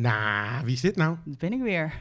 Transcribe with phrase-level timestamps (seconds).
[0.00, 1.16] Nou, wie is dit nou?
[1.24, 1.92] Dat ben ik weer.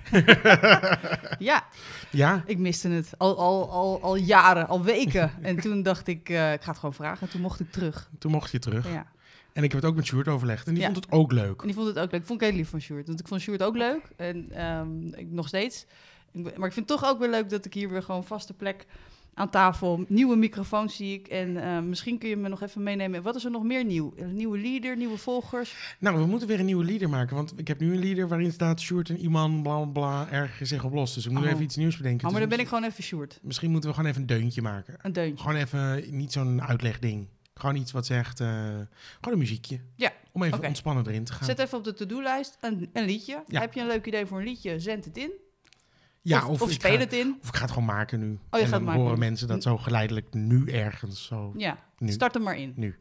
[1.39, 1.65] ja,
[2.11, 5.31] Ja, ik miste het al, al, al, al jaren, al weken.
[5.41, 7.21] En toen dacht ik, eh, ik ga het gewoon vragen.
[7.21, 8.09] En toen mocht ik terug.
[8.19, 8.91] toen mocht je terug.
[8.91, 9.05] Ja.
[9.53, 10.67] En ik heb het ook met Sjoerd overlegd.
[10.67, 10.91] En die Ja.
[10.91, 11.59] vond het ook leuk.
[11.61, 12.21] En die vond het ook leuk.
[12.21, 13.07] Ik vond het heel lief van Sjoerd.
[13.07, 14.01] Want ik vond Sjoerd ook leuk.
[14.15, 15.85] En ehm, ik, nog steeds.
[16.31, 18.53] Ik maar ik vind het toch ook weer leuk dat ik hier weer gewoon vaste
[18.53, 18.85] plek
[19.37, 20.05] aan tafel.
[20.07, 21.27] Nieuwe microfoons zie ik.
[21.27, 23.21] En eh, misschien kun je me nog even meenemen.
[23.23, 24.13] Wat is er nog meer nieuw?
[24.15, 25.95] Een nieuwe leader, nieuwe volgers.
[25.99, 27.35] Nou, we moeten weer een nieuwe leader maken.
[27.35, 30.83] Want ik heb nu een leader waarin staat Sjoerd en iemand bla bla ergens zich
[30.83, 31.13] op los.
[31.13, 31.53] Dus we moeten Oh.
[31.55, 32.25] even iets nieuws bedenken.
[32.25, 33.39] Oh, maar dan Dus ben ik gewoon even Sjoerd.
[33.41, 34.95] Misschien moeten we gewoon even een deuntje maken.
[35.01, 35.43] Een deuntje.
[35.45, 37.27] Gewoon even niet zo'n uitlegding.
[37.53, 38.85] Gewoon iets wat zegt, eh, gewoon
[39.33, 39.79] een muziekje.
[39.95, 40.67] Ja, Om even oké.
[40.67, 41.45] ontspannen erin te gaan.
[41.45, 43.43] Zet even op de to-do-lijst een, een liedje.
[43.47, 43.59] Ja.
[43.59, 44.79] Heb je een leuk idee voor een liedje?
[44.79, 45.31] Zend het in.
[46.27, 47.37] Ja, of, speel ga, het in.
[47.41, 48.39] Of ik ga het gewoon maken nu.
[48.51, 51.53] je en gaat dan horen mensen dat zo geleidelijk nu ergens zo.
[51.57, 52.11] Ja, Nu.
[52.11, 52.73] start hem maar in.
[52.75, 52.95] Nu.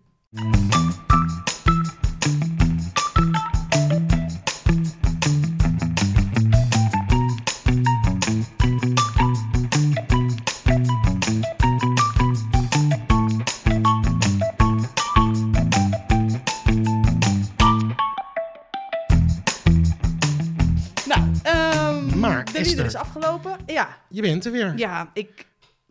[22.87, 23.56] Is afgelopen.
[23.66, 24.79] Ja, Je bent er weer.
[24.79, 25.46] ja, ik...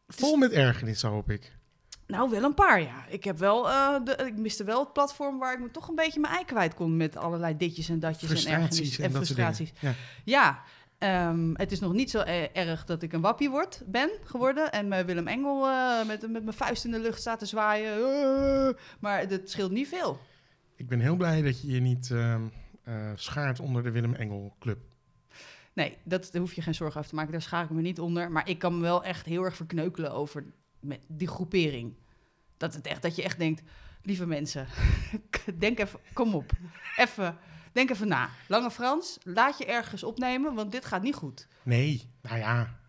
[0.08, 1.54] Vol met ergernis, hoop ik.
[2.08, 3.06] Nou, wel een paar, ja.
[3.10, 5.96] Ik, heb wel, eh, de, ik miste wel het platform waar ik me toch een
[5.96, 6.98] beetje mijn ei kwijt kon...
[6.98, 9.72] met allerlei ditjes en datjes en ergernis en, en frustraties.
[9.80, 9.94] Ja.
[10.26, 10.62] Ja,
[10.98, 14.72] ehm, het is nog niet zo eh, erg dat ik een wappie word, ben geworden.
[14.72, 17.94] En mijn Willem Engel eh, met, met mijn vuist in de lucht staat te zwaaien.
[17.94, 20.20] Eh, maar dat scheelt niet veel.
[20.76, 22.42] Ik ben heel blij dat je je niet ehm,
[22.84, 24.78] eh, schaart onder de Willem Engel Club.
[25.76, 27.32] Nee, dat, daar hoef je geen zorgen over te maken.
[27.32, 28.32] Daar schaar ik me niet onder.
[28.32, 30.46] Maar ik kan me wel echt heel erg verkneukelen over
[31.08, 31.96] die groepering.
[32.58, 33.62] Dat, het echt, dat je echt denkt,
[34.02, 34.68] lieve mensen,
[35.60, 36.52] denk even, kom op.
[36.96, 37.38] Even,
[37.72, 38.30] denk even na.
[38.48, 41.48] Lange Frans, laat je ergens opnemen, want dit gaat niet goed.
[41.64, 42.80] Nee, nou ja.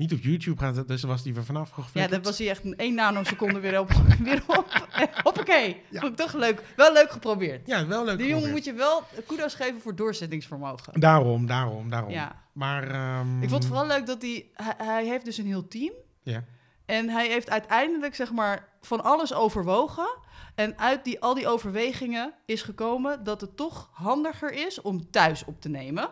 [0.00, 2.64] Niet op YouTube gaat het, dus was die er vanaf Ja, dan was hij echt
[2.64, 3.90] een één nanoseconde weer op.
[4.22, 4.86] Weer op.
[5.22, 5.82] Hoppakee.
[5.90, 6.00] Ja.
[6.00, 6.62] Vond ik toch leuk.
[6.76, 7.66] Wel leuk geprobeerd.
[7.66, 8.52] Ja, wel leuk Die jongen geprobeerd.
[8.52, 11.00] moet je wel kudos geven voor doorzettingsvermogen.
[11.00, 12.10] Daarom, daarom, daarom.
[12.10, 12.42] Ja.
[12.52, 12.90] Maar...
[12.90, 14.74] ehm, Ik vond het vooral leuk dat hij, hij...
[14.86, 15.92] Hij heeft dus een heel team.
[16.22, 16.44] Ja.
[16.86, 20.18] En hij heeft uiteindelijk, zeg maar, van alles overwogen.
[20.54, 25.44] En uit die, al die overwegingen is gekomen dat het toch handiger is om thuis
[25.44, 26.08] op te nemen.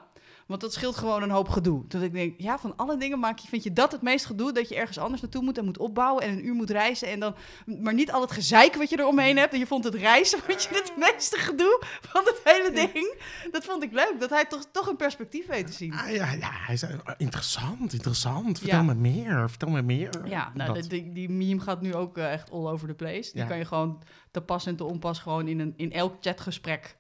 [0.48, 1.84] Want dat scheelt gewoon een hoop gedoe.
[1.88, 4.53] Dat ik denk, ja, van alle dingen maak je, vind je dat het meest gedoe?
[4.53, 7.09] Dat je ergens anders naartoe moet en moet opbouwen en een uur moet reizen.
[7.09, 7.34] En dan,
[7.66, 9.53] maar niet al het gezeik wat je eromheen hebt.
[9.53, 13.14] En je vond het reizen, vond je het meeste gedoe van het hele ding.
[13.50, 15.92] Dat vond ik leuk, dat hij toch, toch een perspectief weet te zien.
[15.92, 18.59] Ah, ja, ja, hij zei, ah, interessant, interessant.
[18.59, 18.84] Vertel Ja.
[18.84, 20.20] me meer, vertel me meer.
[20.25, 20.91] Ja, nou, Dat.
[20.91, 23.30] die, die meme gaat nu ook eh, echt all over the place.
[23.32, 23.47] Die Ja.
[23.47, 26.97] kan je gewoon te pas en te onpas gewoon in, een, in elk chatgesprek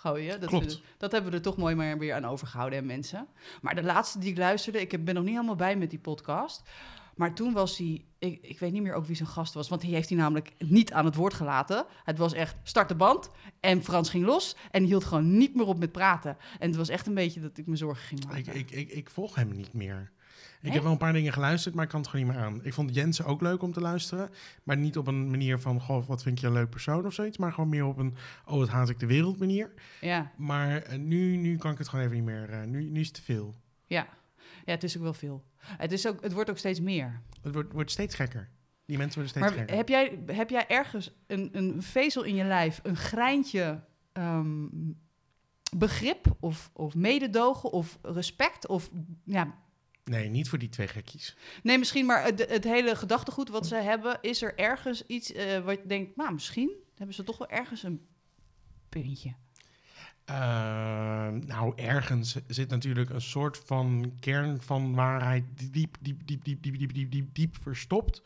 [0.00, 0.40] gooien.
[0.40, 0.80] Dat, Klopt.
[0.96, 3.26] dat hebben we er toch mooi maar weer aan overgehouden, hè, mensen.
[3.62, 6.62] Maar de laatste die ik luisterde, ik ben nog niet helemaal bij met die podcast.
[7.14, 9.80] Maar toen was hij, ik, ik weet niet meer ook wie zijn gast was, want
[9.80, 11.86] die heeft hij namelijk niet aan het woord gelaten.
[12.04, 13.30] Het was echt start de band
[13.60, 16.36] en Frans ging los en hield gewoon niet meer op met praten.
[16.58, 18.56] En het was echt een beetje dat ik me zorgen ging maken.
[18.56, 20.10] Ik, ik, ik volg hem niet meer.
[20.62, 22.60] Ik heb wel een paar dingen geluisterd, maar ik kan het gewoon niet meer aan.
[22.64, 24.30] Ik vond Jensen ook leuk om te luisteren.
[24.62, 27.38] Maar niet op een manier van, goh, wat vind je een leuk persoon of zoiets.
[27.38, 28.14] Maar gewoon meer op een,
[28.46, 29.72] oh, wat haat ik de wereld manier.
[30.00, 32.50] Ja, Maar eh, nu, nu kan ik het gewoon even niet meer.
[32.50, 33.54] eh, nu, nu is het te veel.
[33.86, 34.06] ja.
[34.64, 35.44] ja, het is ook wel veel.
[35.56, 37.20] Het, is ook, het wordt ook steeds meer.
[37.42, 38.48] Het wordt, wordt steeds gekker.
[38.86, 39.76] Die mensen worden steeds Maar gekker.
[39.76, 44.66] heb jij, heb jij ergens een, een vezel in je lijf, een greintje ehm,
[45.76, 48.66] begrip of, of mededogen of respect?
[48.66, 48.90] Of,
[49.24, 49.54] ja,
[50.10, 51.36] Nee, niet voor die twee gekkies.
[51.62, 54.18] nee, misschien maar het, het hele gedachtegoed wat ze hebben.
[54.20, 57.82] Is er ergens iets eh, wat je denkt, nou, misschien hebben ze toch wel ergens
[57.82, 58.06] een
[58.88, 59.34] puntje.
[60.24, 60.36] Eh,
[61.28, 66.62] nou, ergens zit natuurlijk een soort van kern van waarheid die diep, diep, diep, diep,
[66.62, 68.22] diep, diep, diep, diep, diep verstopt.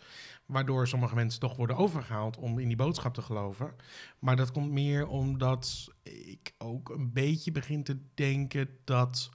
[0.46, 3.74] Waardoor sommige mensen toch worden overgehaald om in die boodschap te geloven.
[4.18, 9.30] Maar dat komt meer omdat ik ook een beetje begin te denken dat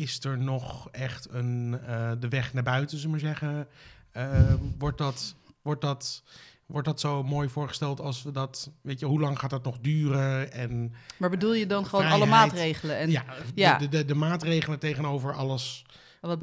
[0.00, 3.68] is er nog echt een, eh, de weg naar buiten, zullen we maar zeggen.
[4.10, 6.22] Eh, wordt, dat, wordt, dat,
[6.66, 9.78] wordt dat zo mooi voorgesteld als we dat, weet je, hoe lang gaat dat nog
[9.80, 10.52] duren?
[10.52, 13.24] En Maar bedoel je dan gewoon alle maatregelen en ja,
[13.54, 13.78] ja.
[13.78, 15.84] De, de, de maatregelen tegenover alles,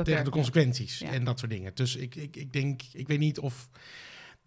[0.03, 1.11] tegen de consequenties Ja.
[1.11, 1.71] en dat soort dingen.
[1.75, 3.69] Dus ik, ik, ik denk, ik weet niet of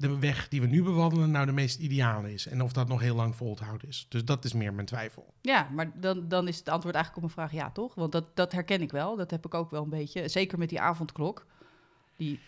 [0.00, 2.46] de weg die we nu bewandelen nou de meest ideale is.
[2.46, 4.06] En of dat nog heel lang vol te houden is.
[4.08, 5.34] Dus dat is meer mijn twijfel.
[5.40, 7.94] Ja, maar dan, dan is het antwoord eigenlijk op mijn vraag ja, toch?
[7.94, 9.16] Want dat, dat herken ik wel.
[9.16, 10.28] Dat heb ik ook wel een beetje.
[10.28, 11.46] Zeker met die avondklok.
[12.16, 12.40] Die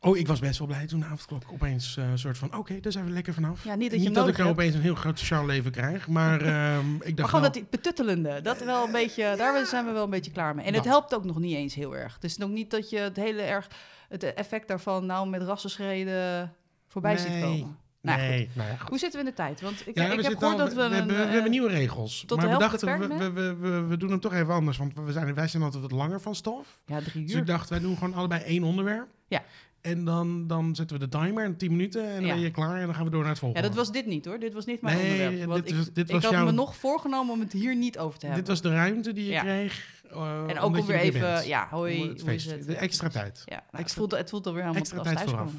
[0.00, 2.56] Oh, ik was best wel blij toen de avondklok opeens eh, een soort van...
[2.56, 3.64] Oké, daar zijn we lekker vanaf.
[3.64, 4.58] Ja, niet dat je niet dat ik er hebt.
[4.58, 7.40] opeens een heel groot sociaal leven krijg, maar ehm, ik Maar dacht gewoon wel...
[7.40, 10.64] dat die betuttelende, dat wel een beetje, daar zijn we wel een beetje klaar mee.
[10.66, 10.92] En het Dat.
[10.92, 12.14] helpt ook nog niet eens heel erg.
[12.14, 13.68] Het is nog niet dat je het hele erg,
[14.12, 16.52] het effect daarvan nou met rassenschreden
[16.86, 17.42] voorbij ziet Nee.
[17.42, 17.76] komen.
[18.00, 18.88] Nou, nee, nou ja, goed.
[18.88, 19.60] Hoe zitten we in de tijd?
[19.60, 21.50] Want ik, Ja, ik we, heb gehoord al- dat we, een, hebben, we eh, hebben
[21.50, 22.24] nieuwe regels.
[22.36, 24.76] maar we dachten, we, we, we, we, we doen hem toch even anders.
[24.78, 26.80] Want we zijn, wij zijn altijd wat langer van stof.
[26.86, 27.40] Ja, drie Dus uur.
[27.40, 29.06] ik dacht, wij doen gewoon allebei één onderwerp.
[29.28, 29.42] Ja.
[29.80, 32.32] En dan, dan zetten we de timer in 10 minuten en dan Ja.
[32.34, 33.68] ben je klaar en dan gaan we door naar het Ja, volgende.
[33.68, 34.38] dat was dit niet hoor.
[34.38, 35.48] Dit was niet mijn Nee, onderwerp.
[35.48, 37.76] Want dit ik, was- dit ik was had jouw- me nog voorgenomen om het hier
[37.76, 38.44] niet over te hebben.
[38.44, 39.40] Dit was de ruimte die je Ja.
[39.42, 40.01] kreeg.
[40.12, 42.66] Eh, en ook om weer er even, ja, hoi, het hoe is het?
[42.66, 43.42] De extra tijd.
[43.44, 45.52] Ja, nou, het, voelt, het voelt alweer helemaal Extra tijd vooraf.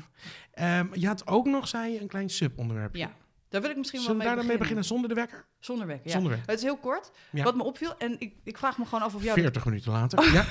[0.51, 2.99] Ehm, je had ook nog, zei je, een klein subonderwerpje.
[2.99, 3.11] Ja,
[3.49, 5.45] daar wil ik misschien Zullen we wel daar mee dan mee beginnen zonder de wekker?
[5.59, 6.11] Zonder wekker, ja.
[6.11, 6.49] Zonder wekker.
[6.49, 7.11] Het is heel kort.
[7.31, 7.43] Ja.
[7.43, 9.91] Wat me opviel, en ik, ik vraag me gewoon af of jou, dat, 40 minuten
[9.91, 10.23] later.
[10.33, 10.45] Ja.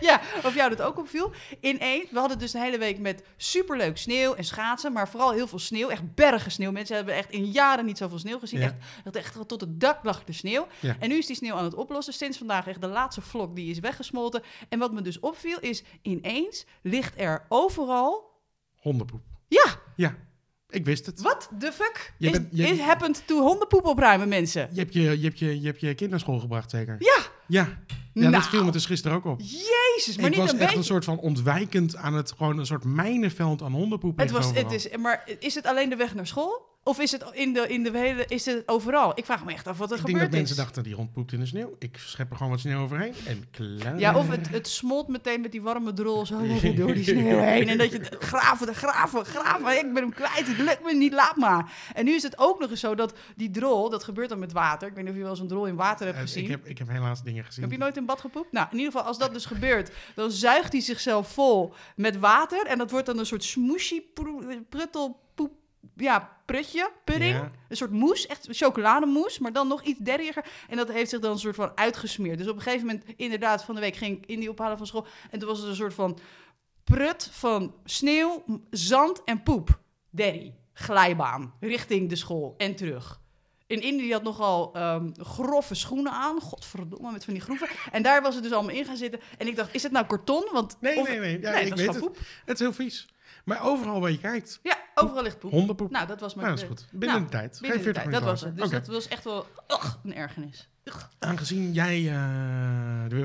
[0.08, 1.32] ja, of jou dat ook opviel.
[1.60, 5.46] Ineens, we hadden dus de hele week met superleuk sneeuw en schaatsen, maar vooral heel
[5.46, 5.88] veel sneeuw.
[5.88, 6.70] Echt bergen sneeuw.
[6.72, 8.60] Mensen hebben echt in jaren niet zoveel sneeuw gezien.
[8.60, 8.66] Ja.
[8.66, 10.66] Echt, echt, echt tot het dak lag de sneeuw.
[10.80, 10.96] Ja.
[10.98, 12.12] En nu is die sneeuw aan het oplossen.
[12.12, 14.42] Sinds vandaag echt de laatste vlok die is weggesmolten.
[14.68, 18.28] En wat me dus opviel is, ineens ligt er overal...
[18.76, 19.20] Hondenpoep.
[19.48, 19.64] Ja,
[19.96, 20.14] Ja,
[20.68, 21.20] ik wist het.
[21.20, 24.68] what the fuck Je is, bent- je- is happened to hondenpoep opruimen, mensen?
[24.72, 26.96] Je hebt je, je, hebt je, je, hebt je kind naar school gebracht, zeker?
[26.98, 27.18] Ja,
[27.50, 27.68] Ja,
[28.12, 28.32] ja Nou.
[28.32, 29.40] dat viel me dus gisteren ook op.
[29.40, 30.76] jezus, maar ik niet was een echt beetje.
[30.76, 34.18] een soort van ontwijkend aan het, gewoon een soort mijnenveld aan hondenpoep.
[34.18, 36.68] Het was, het is, maar is het alleen de weg naar school?
[36.90, 39.12] Of is het in de, in de hele, is het overal?
[39.14, 40.62] Ik vraag me echt af wat er Ik denk gebeurd dat mensen is.
[40.62, 41.76] dachten, die hond poept in de sneeuw.
[41.78, 43.98] Ik schep er gewoon wat sneeuw overheen en klaar.
[43.98, 46.38] Ja, of het, het smolt meteen met die warme drol zo
[46.76, 47.68] door die sneeuw heen.
[47.68, 49.76] En dat je graven, graven, graven.
[49.78, 51.72] Ik ben hem kwijt, het lukt me niet, laat maar.
[51.94, 54.52] En nu is het ook nog eens zo dat die drol, dat gebeurt dan met
[54.52, 54.88] water.
[54.88, 56.44] Ik weet niet of je wel eens een drol in water hebt Eh, gezien.
[56.44, 57.62] ik, heb, ik heb helaas dingen gezien.
[57.62, 58.52] Heb je nooit in bad gepoept?
[58.52, 62.66] Nou, in ieder geval, als dat dus gebeurt, dan zuigt hij zichzelf vol met water.
[62.66, 63.56] En dat wordt dan een soort
[64.14, 65.28] proe- pruttel.
[66.00, 67.32] Ja, prutje, pudding.
[67.34, 67.50] Ja.
[67.68, 70.44] Een soort moes, echt chocolademousse, maar dan nog iets derriger.
[70.68, 72.38] En dat heeft zich dan een soort van uitgesmeerd.
[72.38, 74.86] Dus op een gegeven moment, inderdaad, van de week ging ik in die ophalen van
[74.86, 75.06] school.
[75.30, 76.18] En toen was het een soort van
[76.84, 79.78] prut van sneeuw, zand en poep.
[80.10, 83.20] Derry, glijbaan, richting de school en terug.
[83.66, 86.40] In Indië had nogal ehm, grove schoenen aan.
[86.40, 87.68] Godverdomme, met van die groeven.
[87.92, 89.20] En daar was het dus allemaal in gaan zitten.
[89.38, 90.48] En ik dacht, is het nou karton?
[90.52, 91.40] Want, Nee, of- nee, nee.
[91.40, 92.04] Ja, nee, ik weet het.
[92.44, 93.06] Het is heel vies.
[93.44, 95.50] Maar overal waar je kijkt, Ja, overal ligt poep.
[95.50, 95.90] hondenpoep.
[95.90, 96.46] Nou, dat was mijn...
[96.46, 96.88] Nou, dat is goed.
[96.98, 97.58] Binnen nou, de tijd.
[97.60, 98.56] Binnen Geen de 40 tijd, dat minuten was het.
[98.56, 100.68] Dus dat was echt wel ugh, een ergernis.
[100.84, 101.04] Ugh.
[101.18, 102.08] Aangezien jij...
[102.12, 103.20] eh,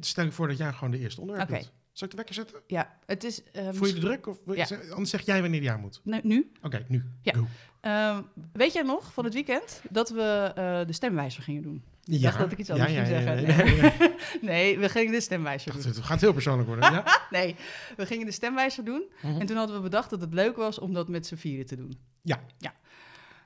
[0.00, 1.72] stel ik voor dat jij gewoon de eerste onderwerp doet.
[1.92, 2.60] Zal ik de wekker zetten?
[2.66, 3.42] Ja, het is...
[3.52, 4.26] eh, Voel je de druk?
[4.26, 4.66] Of, Ja.
[4.90, 6.00] Anders zeg jij wanneer die aan moet.
[6.04, 6.52] Nee, nu?
[6.62, 7.04] Oké, nu.
[7.22, 7.32] Ja.
[7.32, 7.46] Go.
[7.80, 8.22] Ehm,
[8.52, 11.82] weet jij nog van het weekend dat we eh, de stemwijzer gingen doen?
[12.04, 12.20] Ik Ja.
[12.20, 14.12] dacht dat ik iets anders Ja, ging ja, zeggen.
[14.40, 15.82] Nee, we gingen de stemwijzer doen.
[15.82, 16.92] Het gaat heel persoonlijk worden.
[16.92, 17.20] Ja?
[17.30, 17.56] Nee,
[17.96, 19.02] we gingen de stemwijzer doen.
[19.22, 21.76] En toen hadden we bedacht dat het leuk was om dat met z'n vieren te
[21.76, 21.98] doen.
[22.22, 22.40] Ja.
[22.58, 22.74] ja.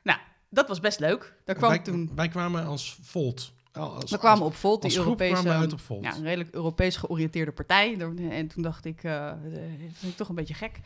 [0.02, 0.18] Nou,
[0.50, 1.34] dat was best leuk.
[1.44, 2.10] Daar kwam wij, toen...
[2.14, 3.52] wij kwamen als Volt.
[3.72, 5.48] Als, We kwamen op Volt, die Europese...
[5.48, 6.04] uit op Volt.
[6.04, 7.96] Ja, een redelijk Europees georiënteerde partij.
[8.30, 9.52] En toen dacht ik, eh, dat
[9.92, 10.80] vind ik toch een beetje gek.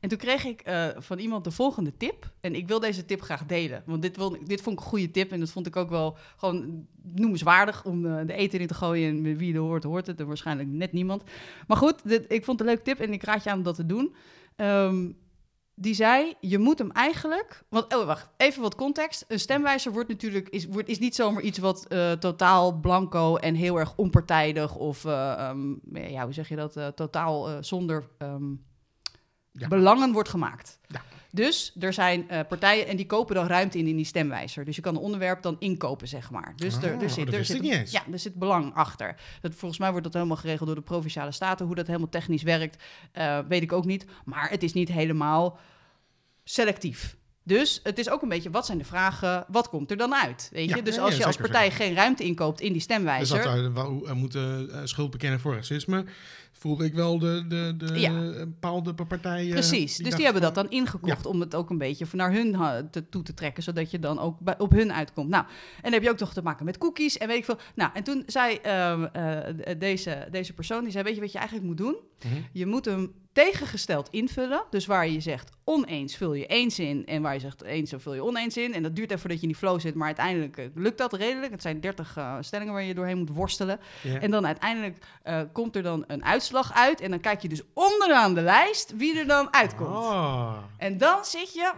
[0.00, 2.32] En toen kreeg ik eh, van iemand de volgende tip.
[2.40, 3.82] En ik wil deze tip graag delen.
[3.86, 5.32] Want dit, wil, dit vond ik een goede tip.
[5.32, 9.08] En dat vond ik ook wel gewoon noemenswaardig om eh, de eten in te gooien.
[9.08, 10.20] En wie er hoort, hoort het.
[10.20, 11.22] En waarschijnlijk net niemand.
[11.66, 13.00] Maar goed, dit, ik vond het een leuke tip.
[13.00, 14.14] En ik raad je aan om dat te doen.
[14.56, 15.10] Ehm,
[15.74, 17.62] die zei, je moet hem eigenlijk...
[17.68, 19.24] Want, oh, wacht, even wat context.
[19.28, 23.54] Een stemwijzer wordt natuurlijk, is, wordt, is niet zomaar iets wat eh, totaal blanco en
[23.54, 24.76] heel erg onpartijdig...
[24.76, 28.52] of, eh, ehm, ja, hoe zeg je dat, totaal zonder ehm,
[29.52, 29.68] Ja.
[29.68, 30.78] belangen wordt gemaakt.
[30.86, 31.02] Ja.
[31.30, 34.64] Dus er zijn eh, partijen en die kopen dan ruimte in in die stemwijzer.
[34.64, 36.52] Dus je kan een onderwerp dan inkopen, zeg maar.
[36.56, 37.90] Dus er, Oh, er zit, er zit.
[37.90, 39.16] Ja, er zit belang achter.
[39.40, 41.66] Dat, volgens mij wordt dat helemaal geregeld door de Provinciale Staten.
[41.66, 44.06] Hoe dat helemaal technisch werkt, eh, weet ik ook niet.
[44.24, 45.58] Maar het is niet helemaal
[46.44, 47.16] selectief.
[47.48, 50.48] Dus het is ook een beetje, wat zijn de vragen, wat komt er dan uit?
[50.52, 50.76] Weet je?
[50.76, 51.84] Ja, dus ja, als ja, je als zeker, partij zeker.
[51.84, 53.42] geen ruimte inkoopt in die Dus stemwijzer...
[53.42, 56.04] dat we wel, eh, moeten eh, schuld bekennen voor racisme.
[56.52, 59.50] Voelde ik wel de, de, de eh, bepaalde partijen.
[59.50, 62.56] Precies, dus die hebben dat dan ingekocht om het ook een beetje naar hun
[62.90, 65.28] te, toe te trekken, zodat je dan ook op hun uitkomt.
[65.28, 65.44] Nou,
[65.76, 67.58] en dan heb je ook toch te maken met cookies en weet ik veel.
[67.74, 71.38] Nou, en toen zei ehm, eh, deze, deze persoon, die zei, weet je wat je
[71.38, 71.96] eigenlijk moet doen?
[72.24, 72.34] Mhm.
[72.52, 73.12] Je moet hem
[73.44, 74.64] tegengesteld invullen.
[74.70, 77.06] Dus waar je zegt oneens, vul je eens in.
[77.06, 78.74] En waar je zegt eens, vul je oneens in.
[78.74, 79.94] En dat duurt even voordat je in die flow zit.
[79.94, 81.52] Maar uiteindelijk eh, lukt dat redelijk.
[81.52, 83.80] Het zijn 30 eh, stellingen waar je doorheen moet worstelen.
[84.20, 87.00] En dan uiteindelijk eh, komt er dan een uitslag uit.
[87.00, 89.96] En dan kijk je dus onderaan de lijst wie er dan uitkomt.
[89.96, 90.56] Oh.
[90.76, 91.72] En dan zit je,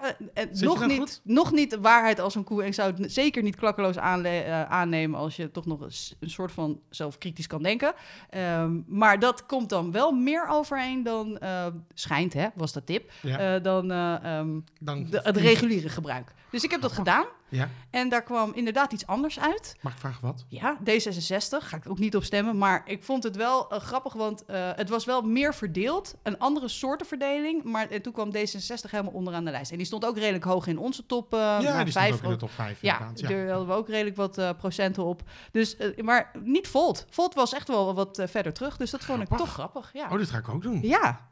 [0.52, 1.20] nog, niet, goed?
[1.24, 2.60] nog niet de waarheid als een koe.
[2.60, 6.52] En ik zou het zeker niet klakkeloos aannemen als je toch nog eens een soort
[6.52, 7.92] van zelfkritisch kan denken.
[8.30, 13.10] Ehm, maar dat komt dan wel meer overeen dan, eh, schijnt hè, was de tip,
[13.22, 16.32] Ja, eh, dan eh, ehm, dan, de, het reguliere gebruik.
[16.50, 19.76] Dus ik heb dat gedaan Ja, en daar kwam inderdaad iets anders uit.
[19.80, 20.44] mag ik vragen wat?
[20.48, 22.58] Ja, D66 ga ik ook niet op stemmen.
[22.58, 26.14] Maar ik vond het wel grappig, want het was wel meer verdeeld.
[26.22, 27.64] Een andere soorten verdeling.
[27.64, 29.70] Maar en toen kwam D66 helemaal onderaan de lijst.
[29.70, 32.14] En die stond ook redelijk hoog in onze top ja, nou, die stond vijf.
[32.14, 33.12] ook in de top 5 ja.
[33.14, 33.28] Ja.
[33.28, 35.22] daar hadden we ook redelijk wat procenten op.
[35.52, 37.06] Dus, maar niet Volt.
[37.10, 38.76] Volt was echt wel wat verder terug.
[38.76, 39.90] Dus dat vond ik toch grappig.
[39.92, 40.08] Ja.
[40.10, 40.80] Oh, dit ga ik ook doen.
[40.82, 41.28] ja.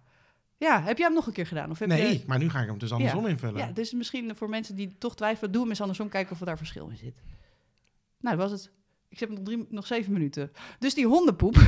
[0.59, 1.71] Ja, heb jij hem nog een keer gedaan?
[1.71, 2.25] Of heb Nee, je...
[2.27, 3.57] maar nu ga ik hem dus andersom invullen.
[3.57, 6.47] Ja, dus misschien voor mensen die toch twijfelen, doe hem eens andersom, kijken of er
[6.47, 7.23] daar verschil in zit.
[8.21, 8.71] Nou, dat was het.
[9.11, 10.53] Ik heb nog, drie, nog zeven minuten.
[10.79, 11.57] Dus die hondenpoep.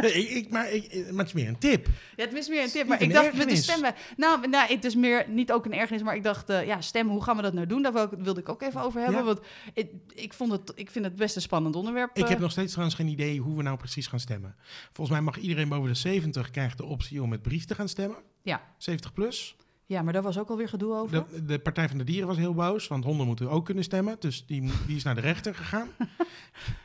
[0.00, 1.86] Nee, ik, ik- maar, ik, maar het is meer een tip.
[2.16, 3.94] Ja, het is meer een tip, maar ik dacht met de stemmen...
[4.16, 6.48] Nou, nou, het is meer niet ook een ergernis, maar ik dacht...
[6.50, 7.82] eh, ja, stemmen, hoe gaan we dat nou doen?
[7.82, 9.18] Daar wilde, ik ook even over hebben.
[9.18, 9.24] Ja.
[9.24, 9.40] Want
[9.74, 12.10] ik, ik, vond het, ik vind het best een spannend onderwerp.
[12.16, 12.28] Ik eh.
[12.28, 14.54] heb nog steeds trouwens geen idee hoe we nou precies gaan stemmen.
[14.92, 17.88] Volgens mij mag iedereen boven de 70 krijgt de optie om met brief te gaan
[17.88, 18.18] stemmen.
[18.42, 18.62] Ja.
[18.78, 19.56] 70 plus.
[19.86, 21.24] Ja, maar daar was ook alweer gedoe over.
[21.30, 24.16] De, de Partij van de Dieren was heel boos, want honden moeten ook kunnen stemmen.
[24.18, 25.88] Dus die, die is naar de rechter gegaan.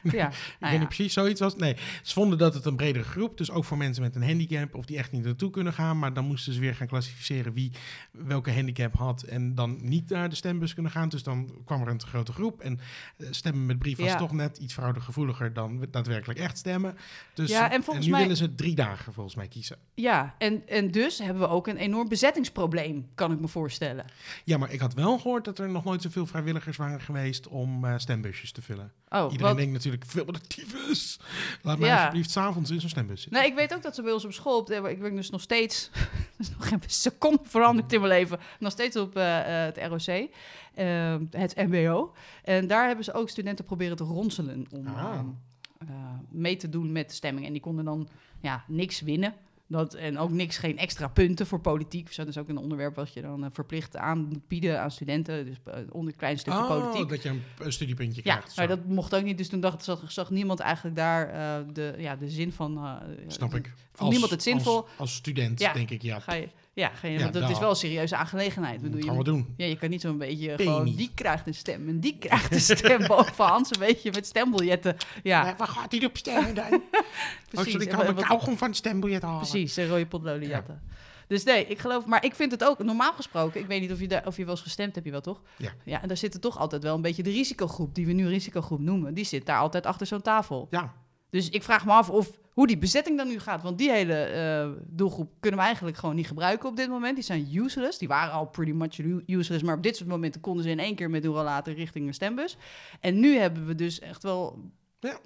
[0.04, 0.78] Ja, Ik nou weet ja.
[0.78, 1.56] niet precies zoiets was.
[1.56, 4.76] Nee, ze vonden dat het een bredere groep, dus ook voor mensen met een handicap
[4.76, 6.00] of die echt niet naartoe kunnen gaan.
[6.00, 7.72] Maar dan moesten ze weer gaan klassificeren wie
[8.12, 11.10] welke handicap had en dan niet naar de stembus kunnen gaan.
[11.10, 12.60] Dus dan kwam er een te grote groep.
[12.62, 12.80] En
[13.18, 14.16] eh, stemmen met brief was Ja.
[14.18, 16.98] toch net iets fraudegevoeliger dan daadwerkelijk echt stemmen.
[17.34, 19.78] Dus Ja, en volgens nu mij- willen ze drie dagen volgens mij kiezen.
[19.96, 24.06] ja en, en dus hebben we ook een enorm bezettingsprobleem, kan ik me voorstellen.
[24.44, 27.86] Ja, maar ik had wel gehoord dat er nog nooit zoveel vrijwilligers waren geweest om
[27.86, 28.92] eh, stembusjes te vullen.
[29.10, 31.20] Oh, Iedereen wat- denkt natuurlijk, veel wat tyfus.
[31.62, 31.96] Laat mij Ja.
[31.98, 33.42] alsjeblieft s'avonds in zo'n stembus zitten.
[33.42, 35.42] Nee, ik weet ook dat ze bij ons op school, op ik werk dus nog
[35.42, 39.76] steeds, er is nog geen seconde veranderd in mijn leven, nog steeds op eh, eh,
[39.76, 40.30] het ROC,
[40.74, 42.14] eh, het MBO.
[42.44, 45.20] En daar hebben ze ook studenten proberen te ronselen om Ah.
[46.30, 47.46] mee te doen met de stemming.
[47.46, 48.08] En die konden dan
[48.42, 49.34] ja, niks winnen.
[49.72, 52.16] Dat, en ook niks, geen extra punten voor politiek.
[52.16, 55.46] Dat is ook een onderwerp wat je dan eh, verplicht aan moet bieden aan studenten.
[55.46, 57.10] Dus eh, onder een klein stukje Oh, politiek.
[57.10, 58.56] dat je een, een studiepuntje Ja, krijgt.
[58.58, 58.76] maar zo.
[58.76, 59.38] dat mocht ook niet.
[59.38, 63.00] Dus toen dacht, zag, zag niemand eigenlijk daar eh, de, ja, de zin van.
[63.28, 63.74] Snap ik.
[63.94, 64.76] Vond niemand het zinvol?
[64.76, 65.74] Als, als student, Ja.
[65.74, 66.20] denk ik, ja.
[66.20, 66.50] Ga je,
[66.80, 68.82] ja, Ja, want dat is wel een serieuze aangelegenheid.
[68.82, 69.54] Dat gaan we je, doen.
[69.58, 70.72] ja, je kan niet zo'n beetje Penny.
[70.72, 74.26] gewoon, die krijgt een stem en die krijgt een stem boven Hans, een beetje met
[74.26, 74.96] stembiljetten.
[75.24, 76.74] Ja, Maar waar gaat hij op stemmen dan?
[76.74, 76.82] oh,
[77.50, 77.74] precies.
[77.76, 79.38] ik kan mijn kauwgom van het stembiljet halen.
[79.40, 80.82] Precies, een rode potloliejatten.
[81.28, 83.60] Dus nee, ik geloof, maar ik vind het ook normaal gesproken.
[83.62, 85.42] Ik weet niet of je, daar, of je wel eens gestemd hebt, je wel toch?
[85.58, 85.72] Ja.
[85.86, 88.28] Ja, en daar zit er toch altijd wel een beetje de risicogroep, die we nu
[88.28, 89.14] risicogroep noemen.
[89.14, 90.68] Die zit daar altijd achter zo'n tafel.
[90.72, 90.94] Ja,
[91.30, 93.64] Dus ik vraag me af of hoe die bezetting dan nu gaat.
[93.64, 97.16] Want die hele eh, doelgroep kunnen we eigenlijk gewoon niet gebruiken op dit moment.
[97.16, 97.98] Die zijn useless.
[97.98, 99.64] Die waren al pretty much useless.
[99.64, 102.14] Maar op dit soort momenten konden ze in één keer met een later richting een
[102.14, 102.58] stembus.
[103.00, 104.60] En nu hebben we dus echt wel
[105.00, 105.20] Ja.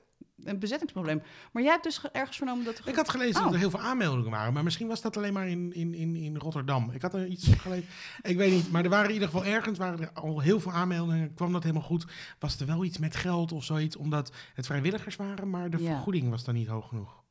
[0.43, 1.21] Een bezettingsprobleem.
[1.51, 2.87] Maar jij hebt dus ge- ergens vernomen dat er...
[2.87, 3.43] ik had gelezen Oh.
[3.43, 4.53] dat er heel veel aanmeldingen waren.
[4.53, 6.91] Maar misschien was dat alleen maar in, in, in, in Rotterdam.
[6.91, 7.87] Ik had er iets gelezen.
[8.21, 8.71] Ik weet niet.
[8.71, 11.33] Maar er waren in ieder geval ergens waren er al heel veel aanmeldingen.
[11.33, 12.05] Kwam dat helemaal goed?
[12.39, 13.95] Was er wel iets met geld of zoiets?
[13.95, 15.93] Omdat het vrijwilligers waren, maar de Ja.
[15.93, 17.22] vergoeding was dan niet hoog genoeg.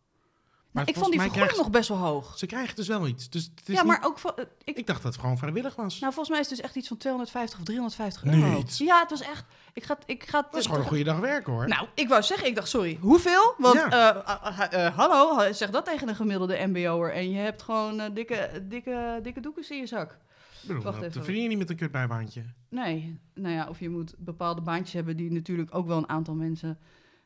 [0.73, 2.39] Nou, ik vond die vergoeding nog best wel hoog.
[2.39, 3.31] Ze krijgen dus wel iets.
[3.31, 4.19] Dus het is Ja, maar niet- ook...
[4.19, 5.99] van- eh, ik, ik dacht dat het gewoon vrijwillig was.
[6.01, 8.63] nou, volgens mij is het dus echt iets van 250 of 350 euro.
[8.77, 9.45] Ja, het was echt...
[9.73, 11.69] Ik ga, ik ga, dat is gewoon een goede dag werken hoor.
[11.69, 13.55] Nou, ik wou zeggen, ik dacht, sorry, hoeveel?
[13.59, 13.91] Want, Ja.
[14.25, 18.15] eh, eh, eh, hallo, ha- zeg dat tegen een gemiddelde mbo'er en je hebt gewoon
[18.15, 20.19] dikke, dikke, dikke doekens in je zak.
[20.63, 21.25] Bedoel, wacht dat even.
[21.25, 22.43] verdien je niet met een kutbijbaantje.
[22.69, 26.35] Nee, nou ja, of je moet bepaalde baantjes hebben die natuurlijk ook wel een aantal
[26.35, 26.79] mensen...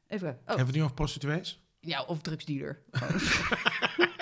[0.08, 0.28] Even.
[0.28, 1.64] Oh, Hebben we het nu over prostituees?
[1.86, 2.82] Ja, of drugsdealer.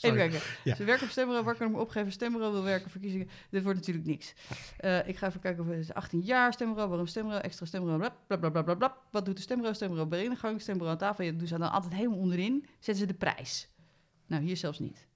[0.00, 0.40] Even kijken.
[0.64, 0.74] Ja.
[0.74, 2.12] Ze werken op stembureau, waar kan ik me opgeven?
[2.12, 3.28] Stembureau wil werken, verkiezingen.
[3.50, 4.34] Dit wordt natuurlijk niks.
[4.76, 8.00] Eh, ik ga even kijken of het is 18 jaar stembureau, waarom stembureau, extra stembureau,
[8.00, 8.74] bla bla bla bla bla.
[8.74, 8.96] bla.
[9.10, 9.76] Wat doet de stembureau?
[9.76, 11.24] Stembureau bij ingang, stembureau aan tafel.
[11.24, 12.66] Dat doen ze dan altijd helemaal onderin.
[12.72, 13.68] Zetten ze de prijs.
[14.26, 15.06] Nou, hier zelfs niet.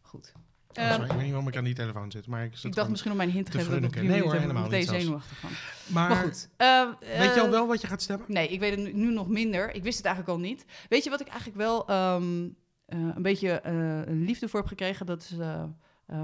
[0.00, 0.32] Goed.
[0.78, 2.26] Oh, Ehm, sorry, ik weet niet waarom ik aan die telefoon zit.
[2.26, 4.88] Maar ik, dacht misschien om mijn hint te geven dat ik Nee hoor, helemaal niet
[4.88, 5.50] zenuwachtig van.
[5.86, 6.48] Maar, Maar goed.
[6.56, 8.26] eh, weet je al eh, wel wat je gaat stemmen?
[8.32, 9.74] Nee, ik weet het nu, nog minder.
[9.74, 10.64] Ik wist het eigenlijk al niet.
[10.88, 12.48] Weet je wat ik eigenlijk wel ehm,
[12.86, 15.06] eh, een beetje eh, een liefde voor heb gekregen?
[15.06, 15.34] Dat is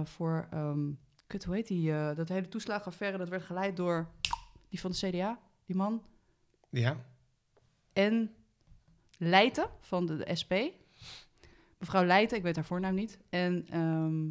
[0.05, 0.91] voor, ehm
[1.27, 1.93] kut, hoe heet die?
[2.15, 4.09] dat hele toeslagenaffaire, dat werd geleid door
[4.69, 6.03] die van de CDA, die man.
[6.71, 6.97] Ja.
[7.93, 8.31] En
[9.19, 10.53] Leijten van de, de SP.
[11.79, 13.19] Mevrouw Leijten, ik weet haar voornaam niet.
[13.31, 14.29] En, ehm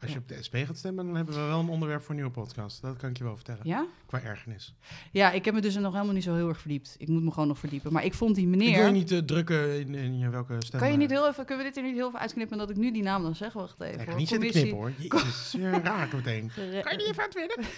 [0.00, 2.16] Als je op de SP gaat stemmen, dan hebben we wel een onderwerp voor een
[2.16, 2.82] nieuwe podcast.
[2.82, 3.60] Dat kan ik je wel vertellen.
[3.66, 3.86] Ja?
[4.06, 4.74] Qua ergernis.
[5.12, 6.94] Ja, ik heb me dus nog helemaal niet zo heel erg verdiept.
[6.98, 7.92] Ik moet me gewoon nog verdiepen.
[7.92, 8.86] Maar ik vond die Ik wil meneer...
[8.86, 10.80] je niet eh, drukken in, in welke stem.
[10.80, 12.76] Kan je niet heel even, kunnen we dit er niet heel even uitknippen dat ik
[12.76, 13.52] nu die naam dan zeg?
[13.52, 13.92] Wacht even.
[13.94, 14.18] Ik ga hoor.
[14.18, 14.92] niet zitten knippen hoor.
[14.98, 16.50] Jezus, je raakt meteen.
[16.82, 17.58] Kan je niet even uitwinnen?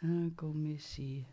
[0.00, 1.26] Eh, commissie.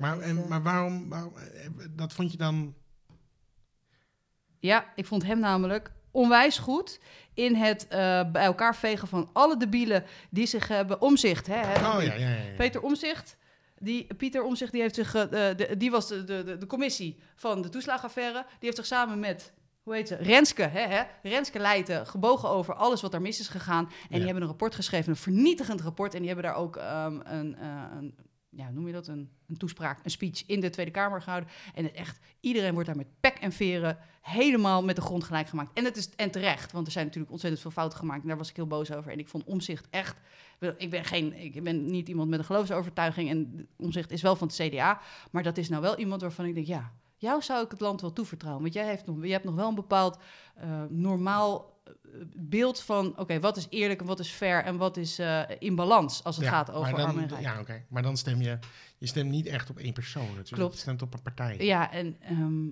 [0.00, 1.36] Maar, en, maar waarom, waarom...
[1.36, 2.74] eh, Dat vond je dan...
[4.58, 6.98] Ja, ik vond hem namelijk onwijs goed
[7.34, 11.46] in het eh, bij elkaar vegen van alle debielen die zich hebben omzicht.
[11.46, 12.36] Hè, hè, Oh ja, ja, ja.
[12.56, 13.36] Peter Omzicht.
[13.78, 17.62] Die, Pieter Omzicht, die heeft zich, eh, de, die was de, de, de, commissie van
[17.62, 18.42] de toeslagaffaire.
[18.48, 19.52] Die heeft zich samen met,
[19.82, 21.02] hoe heet ze, Renske, hè, hè?
[21.22, 23.84] Renske Leijten, gebogen over alles wat daar mis is gegaan.
[23.84, 24.14] En Ja.
[24.16, 26.12] die hebben een rapport geschreven, een vernietigend rapport.
[26.14, 28.14] En die hebben daar ook ehm, een, eh, een,
[28.56, 31.50] ja, noem je dat, een, een toespraak, een speech in de Tweede Kamer gehouden.
[31.74, 35.48] En het echt, iedereen wordt daar met pek en veren helemaal met de grond gelijk
[35.48, 35.78] gemaakt.
[35.78, 38.22] En, het is, en terecht, want er zijn natuurlijk ontzettend veel fouten gemaakt.
[38.22, 39.12] En daar was ik heel boos over.
[39.12, 40.16] En ik vond Omzicht echt
[40.76, 44.46] ik ben, geen, ik ben niet iemand met een geloofsovertuiging en omzicht is wel van
[44.46, 45.00] het CDA.
[45.30, 48.00] Maar dat is nou wel iemand waarvan ik denk, ja, jou zou ik het land
[48.00, 48.62] wel toevertrouwen.
[48.62, 50.18] Want jij heeft nog, je hebt nog wel een bepaald
[50.54, 51.73] eh, normaal
[52.36, 55.74] beeld van, oké, wat is eerlijk en wat is fair en wat is eh, in
[55.74, 57.42] balans als het Ja, gaat over dan, arm en rijk.
[57.42, 57.84] Ja, oké.
[57.88, 58.58] Maar dan stem je...
[58.98, 60.54] Je stemt niet echt op één persoon natuurlijk.
[60.54, 60.74] Klopt.
[60.74, 61.56] Je stemt op een partij.
[61.58, 62.66] Ja, en ehm,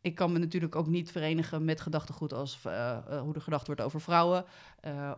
[0.00, 3.66] ik kan me natuurlijk ook niet verenigen met gedachtegoed als eh, eh, hoe er gedacht
[3.66, 4.44] wordt over vrouwen.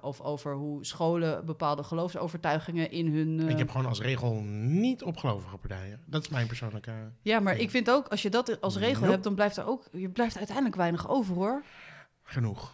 [0.00, 3.48] of over hoe scholen bepaalde geloofsovertuigingen in hun.
[3.48, 6.00] Ik heb gewoon als regel niet op gelovige partijen.
[6.06, 6.92] Dat is mijn persoonlijke...
[7.22, 9.12] Ja, maar ik vind ook, als je dat als regel Nope.
[9.12, 11.62] hebt, dan blijft er ook, je blijft uiteindelijk weinig over hoor.
[12.22, 12.72] Genoeg.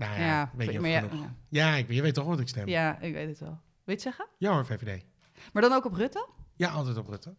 [0.00, 2.68] Nou ja, weet je ja, ja, Ja, ik, je weet toch wat ik stem?
[2.68, 3.60] Ja, ja, ik weet het wel.
[3.84, 4.26] Weet je het zeggen?
[4.38, 5.04] hoor, VVD.
[5.52, 6.28] Maar dan ook op Rutte?
[6.56, 7.34] Ja, altijd op Rutte.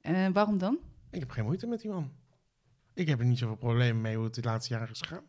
[0.00, 0.78] En waarom dan?
[1.10, 2.12] Ik heb geen moeite met die man.
[2.94, 5.24] Ik heb er niet zoveel problemen mee hoe het de laatste jaren is gegaan.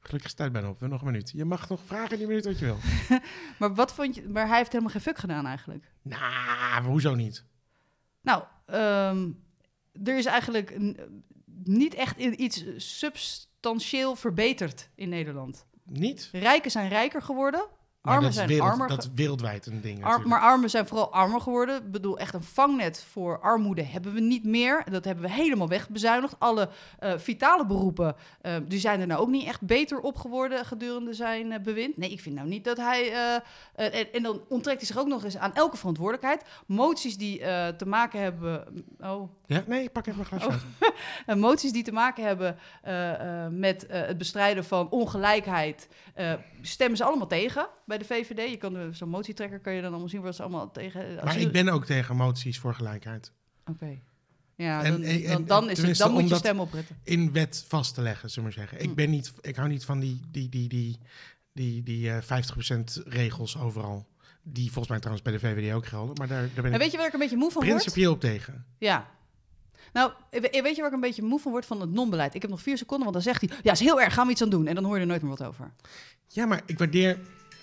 [0.00, 0.78] Gelukkig tijd bijna op.
[0.78, 1.30] We nog een minuut.
[1.30, 2.78] Je mag nog vragen in die minuut wat je wil.
[3.58, 4.28] Maar wat vond je?
[4.28, 5.92] Maar hij heeft helemaal geen fuck gedaan eigenlijk.
[6.02, 7.44] Nou, hoezo niet?
[8.20, 9.30] Nou, ehm,
[10.04, 10.78] er is eigenlijk
[11.64, 12.64] niet echt iets
[13.62, 15.66] substantieel verbeterd in Nederland.
[15.84, 16.28] Niet?
[16.32, 17.64] Rijken zijn rijker geworden.
[18.02, 18.88] Maar Armen zijn wereld- armer.
[18.88, 21.76] Dat is wereldwijd een ding Ar- maar armen zijn vooral armer geworden.
[21.76, 24.84] Ik bedoel, echt een vangnet voor armoede hebben we niet meer.
[24.90, 26.34] Dat hebben we helemaal wegbezuinigd.
[26.38, 30.64] Alle eh, vitale beroepen, eh, die zijn er nou ook niet echt beter op geworden
[30.64, 31.96] gedurende zijn eh, bewind.
[31.96, 33.12] Nee, ik vind nou niet dat hij...
[33.74, 36.44] en, en dan onttrekt hij zich ook nog eens aan elke verantwoordelijkheid.
[36.66, 37.38] Moties die
[37.76, 38.84] te maken hebben...
[39.00, 39.64] Oh, Ja?
[39.66, 40.46] Nee, pak even een glas
[41.26, 41.34] Oh.
[41.48, 45.88] moties die te maken hebben eh, eh, met eh, het bestrijden van ongelijkheid,
[46.62, 48.50] stemmen ze allemaal tegen bij de VVD.
[48.50, 51.14] Je kan zo'n motietrekker kan je dan allemaal zien wat ze allemaal tegen.
[51.24, 53.32] Maar ik ben ook tegen moties voor gelijkheid.
[53.70, 53.98] Oké.
[54.56, 56.72] Ja, En- dan, en- dan, en- dan, is het, dan moet je omdat- stemmen op
[56.72, 56.92] Rutte.
[57.04, 58.78] In wet vast te leggen, zullen we zeggen.
[58.78, 58.84] Hm.
[58.84, 60.98] Ik, ben niet, ik hou niet van die, die, die, die,
[61.52, 64.06] die, die eh 50% regels overal.
[64.42, 66.14] Die volgens mij trouwens bij de VVD ook gelden.
[66.18, 67.74] Maar daar, daar ben En ik weet je waar ik een beetje moe van word?
[67.74, 68.64] principieel op tegen.
[68.78, 69.10] Ja.
[69.92, 72.34] Nou, we- weet je waar ik een beetje moe van word van het non-beleid?
[72.34, 73.58] Ik heb nog vier seconden, want dan zegt hij...
[73.62, 74.66] Ja, is heel erg, gaan we iets aan doen.
[74.66, 75.72] En dan hoor je er nooit meer wat over.
[76.28, 77.18] Ja, maar ik waardeer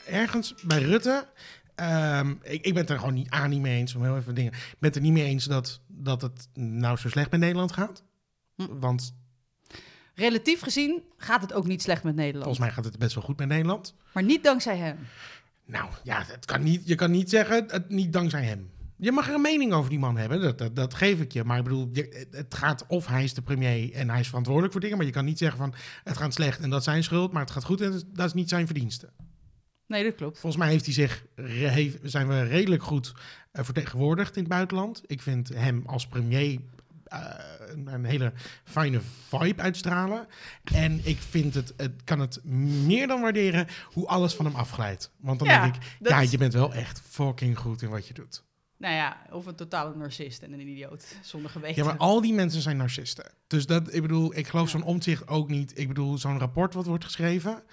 [0.07, 1.27] ergens bij Rutte.
[1.75, 3.95] ehm, ik, ik ben het er gewoon niet aan niet mee eens.
[3.95, 4.51] Om heel even dingen.
[4.53, 7.71] Ik ben het er niet mee eens dat, dat het nou zo slecht met Nederland
[7.71, 8.03] gaat.
[8.55, 8.79] Hm.
[8.79, 9.13] Want
[10.15, 12.43] Relatief gezien gaat het ook niet slecht met Nederland.
[12.45, 13.93] volgens mij gaat het best wel goed met Nederland.
[14.13, 14.97] Maar niet dankzij hem.
[15.65, 18.69] Nou ja, het kan niet, je kan niet zeggen het niet dankzij hem.
[19.01, 21.43] Je mag er een mening over die man hebben, dat, dat, dat geef ik je.
[21.43, 24.71] Maar ik bedoel, je- het gaat of hij is de premier en hij is verantwoordelijk
[24.73, 24.97] voor dingen.
[24.97, 27.31] Maar je kan niet zeggen van het gaat slecht en dat is zijn schuld.
[27.31, 29.09] Maar het gaat goed en dat is- niet zijn verdienste.
[29.87, 30.39] Nee, dat klopt.
[30.39, 33.13] Volgens mij heeft hij zich, heeft- zijn we redelijk goed
[33.51, 35.01] eh, vertegenwoordigd in het buitenland.
[35.05, 36.59] Ik vind hem als premier
[37.03, 37.21] eh,
[37.85, 38.33] een, hele
[38.63, 40.27] fijne vibe uitstralen.
[40.73, 42.43] En ik vind het, het kan het
[42.85, 45.11] meer dan waarderen hoe alles van hem afglijdt.
[45.19, 48.07] Want dan Ja, denk ik, dat ja, je bent wel echt fucking goed in wat
[48.07, 48.43] je doet.
[48.79, 51.15] Nou ja, of een totale narcist en een idioot.
[51.21, 51.75] Zonder geweten.
[51.75, 53.31] Ja, maar al die mensen zijn narcisten.
[53.47, 54.71] Dus dat, ik bedoel, ik geloof Ja.
[54.79, 55.77] zo'n omzicht ook niet.
[55.79, 57.63] Ik bedoel, zo'n rapport wat wordt geschreven,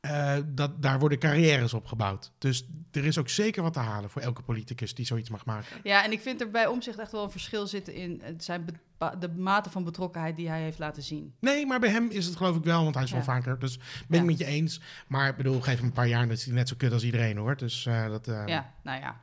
[0.00, 2.32] eh, dat, daar worden carrières op gebouwd.
[2.38, 5.76] Dus er is ook zeker wat te halen voor elke politicus die zoiets mag maken.
[5.82, 8.66] Ja, en ik vind er bij omzicht echt wel een verschil zitten in het zijn
[9.18, 11.34] de mate van betrokkenheid die hij heeft laten zien.
[11.40, 13.58] Nee, maar bij hem is het geloof ik wel, want hij is wel vaker.
[13.58, 14.18] Dus ben Ja.
[14.18, 14.80] ik met je eens.
[15.08, 16.92] Maar ik bedoel, geef hem een paar jaar en dan is hij net zo kut
[16.92, 17.56] als iedereen hoor.
[17.56, 18.28] Dus eh, dat...
[18.28, 19.20] eh, Ja, nou ja.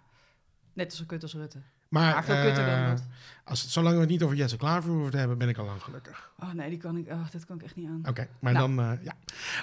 [0.79, 1.57] Net zo kut als Rutte.
[1.89, 3.03] Maar, Maar veel kutter dan eh, dat.
[3.45, 5.81] als, zolang we het niet over Jesse Klaver hoeven te hebben, ben ik al lang
[5.81, 6.31] gelukkig.
[6.39, 8.01] Oh nee, die kan ik, oh, dat kan ik echt niet aan.
[8.07, 8.75] Oké, maar Nou.
[8.75, 9.13] dan, eh, ja.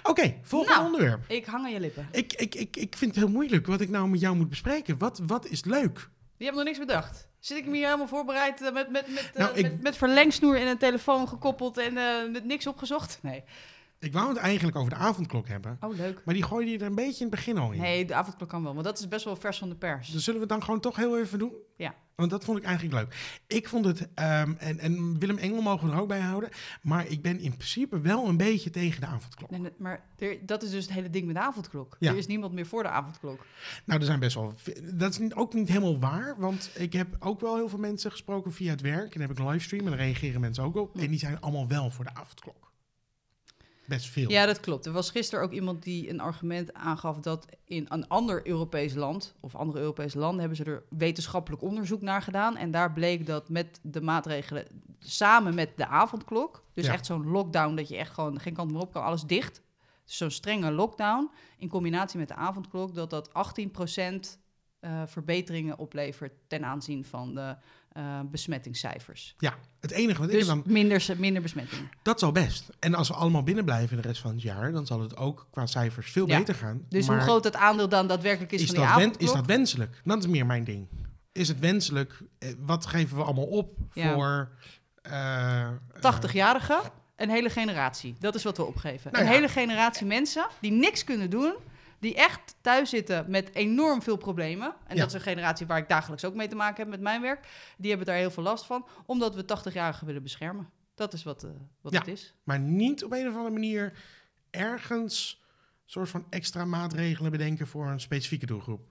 [0.02, 0.87] Oké, volgende Nou.
[0.87, 1.24] onderwerp.
[1.31, 2.09] Ik hang aan je lippen.
[2.11, 4.98] Ik, ik, ik, ik vind het heel moeilijk wat ik nou met jou moet bespreken.
[4.98, 6.09] Wat, wat is leuk?
[6.37, 7.29] Je hebt nog niks bedacht.
[7.38, 10.57] Zit ik me hier helemaal voorbereid eh, met, met, met, Nou, ik- met, met verlengsnoer
[10.59, 11.92] in een telefoon gekoppeld en
[12.33, 13.18] met niks opgezocht?
[13.22, 13.44] Nee.
[13.98, 15.76] Ik wou het eigenlijk over de avondklok hebben.
[15.80, 16.22] Oh, leuk.
[16.24, 17.80] Maar die gooide je er een beetje in het begin al in.
[17.80, 20.11] Nee, de avondklok kan wel, want dat is best wel vers van de pers.
[20.11, 21.52] Dus zullen we het dan gewoon toch heel even doen?
[21.76, 21.94] Ja.
[22.14, 23.40] Want dat vond ik eigenlijk leuk.
[23.46, 26.50] Ik vond het, ehm, en, en Willem Engel mogen we er ook bij houden,
[26.82, 29.50] maar ik ben in principe wel een beetje tegen de avondklok.
[29.50, 31.96] Nee, maar er- dat is dus het hele ding met de avondklok.
[31.98, 32.11] Ja.
[32.11, 33.46] Er is niemand meer voor de avondklok.
[33.85, 34.54] Nou, er zijn best wel.
[34.94, 38.52] Dat is ook niet helemaal waar, want ik heb ook wel heel veel mensen gesproken
[38.52, 39.04] via het werk.
[39.04, 40.98] En dan heb ik een livestream en daar reageren mensen ook op.
[40.98, 42.65] En die zijn allemaal wel voor de avondklok.
[43.87, 44.31] Best veel.
[44.31, 44.87] Ja, dat klopt.
[44.87, 49.35] Er was gisteren ook iemand die een argument aangaf dat in een ander Europees land,
[49.40, 52.57] of andere Europese landen, hebben ze er wetenschappelijk onderzoek naar gedaan.
[52.57, 54.66] En daar bleek dat met de maatregelen,
[54.99, 56.92] samen met de avondklok, dus Ja.
[56.92, 59.62] echt zo'n lockdown, dat je echt gewoon geen kant meer op kan, alles dicht.
[60.05, 64.38] Dus zo'n strenge lockdown, in combinatie met de avondklok, dat dat 18%
[64.87, 67.57] eh, verbeteringen oplevert ten aanzien van de
[67.92, 69.35] eh, besmettingscijfers.
[69.38, 70.62] Ja, het enige wat ik Dus dan.
[70.66, 71.88] minder, minder besmettingen.
[72.03, 72.68] Dat zal best.
[72.79, 75.46] En als we allemaal binnen blijven de rest van het jaar, dan zal het ook
[75.51, 76.38] qua cijfers veel Ja.
[76.38, 76.83] beter gaan.
[76.88, 79.20] Dus Maar hoe groot het aandeel dan daadwerkelijk is, is, van die avondklok?
[79.29, 80.01] is dat wenselijk?
[80.05, 80.88] Dat is meer mijn ding.
[81.33, 82.18] Is het wenselijk?
[82.38, 84.14] Eh, Wat geven we allemaal op Ja.
[84.14, 84.51] voor.
[85.03, 85.68] eh,
[86.01, 86.79] 80-jarigen,
[87.16, 88.16] een hele generatie.
[88.18, 89.12] Dat is wat we opgeven.
[89.12, 89.37] Nou een ja.
[89.37, 91.55] hele generatie mensen die niks kunnen doen,
[92.00, 94.74] die echt thuis zitten met enorm veel problemen.
[94.87, 95.00] En Ja.
[95.00, 97.48] dat is een generatie waar ik dagelijks ook mee te maken heb met mijn werk.
[97.78, 100.70] Die hebben daar heel veel last van, omdat we 80-jarigen willen beschermen.
[100.94, 101.98] Dat is wat, eh, wat Ja.
[101.98, 102.35] het is.
[102.42, 103.92] maar niet op een of andere manier
[104.50, 105.42] ergens
[105.85, 108.87] soort van extra maatregelen bedenken voor een specifieke doelgroep.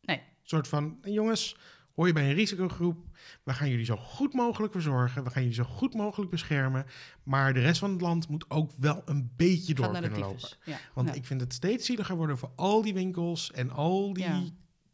[0.00, 0.16] Nee.
[0.16, 1.56] Een soort van, "Hey jongens,
[2.00, 2.98] hoor je bij een risicogroep,
[3.42, 6.86] we gaan jullie zo goed mogelijk verzorgen, we gaan jullie zo goed mogelijk beschermen,
[7.22, 10.48] maar de rest van het land moet ook wel een beetje door kunnen lopen.
[10.64, 10.78] Ja.
[10.94, 11.14] Want Ja.
[11.14, 14.42] ik vind het steeds zieliger worden voor al die winkels en al die Ja.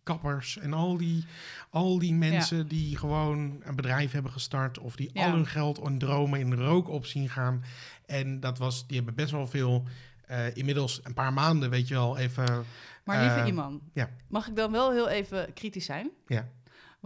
[0.02, 1.24] kappers en al die,
[1.70, 5.26] al die mensen die gewoon een bedrijf hebben gestart of die Ja.
[5.26, 7.64] al hun geld en dromen in de rook op zien gaan.
[8.06, 9.84] En dat was, die hebben best wel veel,
[10.26, 12.64] eh, inmiddels een paar maanden, weet je wel, even.
[13.04, 14.10] Maar lieve eh, Iman, ja.
[14.28, 16.10] mag ik dan wel heel even kritisch zijn?
[16.26, 16.48] Ja.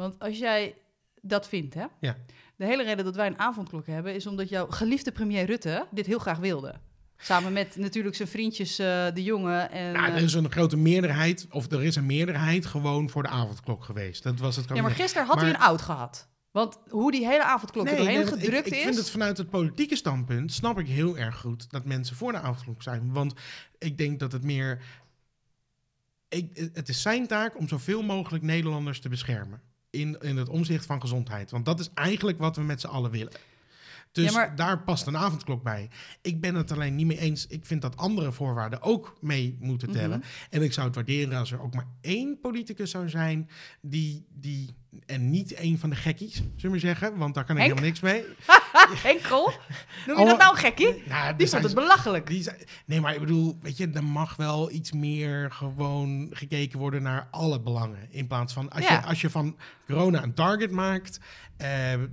[0.00, 0.74] Want als jij
[1.20, 1.84] dat vindt, hè?
[2.00, 2.16] Ja.
[2.56, 6.06] De hele reden dat wij een avondklok hebben, is omdat jouw geliefde premier Rutte dit
[6.06, 6.74] heel graag wilde.
[7.16, 9.92] Samen met natuurlijk zijn vriendjes eh, de jongen en...
[9.92, 13.84] Nou, er is een grote meerderheid, of er is een meerderheid gewoon voor de avondklok
[13.84, 14.22] geweest.
[14.22, 16.28] Dat was het ja, maar gisteren had hij een oud gehad.
[16.50, 18.82] Want hoe die hele avondklok er doorheen nee, gedrukt ik, ik is...
[18.82, 22.38] vind het vanuit het politieke standpunt snap ik heel erg goed dat mensen voor de
[22.38, 23.12] avondklok zijn.
[23.12, 23.34] Want
[23.78, 24.82] ik denk dat het meer.
[26.28, 29.69] Ik, het is zijn taak om zoveel mogelijk Nederlanders te beschermen.
[29.90, 31.50] In, in het omzicht van gezondheid.
[31.50, 33.33] Want dat is eigenlijk wat we met z'n allen willen.
[34.12, 35.90] Dus Ja, maar- daar past een avondklok bij.
[36.22, 37.46] Ik ben het alleen niet mee eens.
[37.46, 39.98] Ik vind dat andere voorwaarden ook mee moeten Mhm.
[39.98, 40.22] tellen.
[40.50, 43.48] En ik zou het waarderen als er ook maar één politicus zou zijn
[43.81, 44.74] die, die
[45.07, 47.79] en niet één van de gekkies, zullen we maar zeggen, want daar kan ik Henk?
[47.79, 48.24] helemaal niks mee.
[49.09, 49.44] Henkel?
[50.07, 51.03] Noem je Alle- dat nou gekkie?
[51.09, 52.26] Nou, Die vond het belachelijk.
[52.26, 56.79] die zijn- nee, maar ik bedoel, weet je, er mag wel iets meer gewoon gekeken
[56.79, 57.98] worden naar alle belangen.
[58.11, 58.92] In plaats van, als, Ja.
[59.00, 61.20] je, als je van corona een target maakt,
[61.57, 61.68] eh,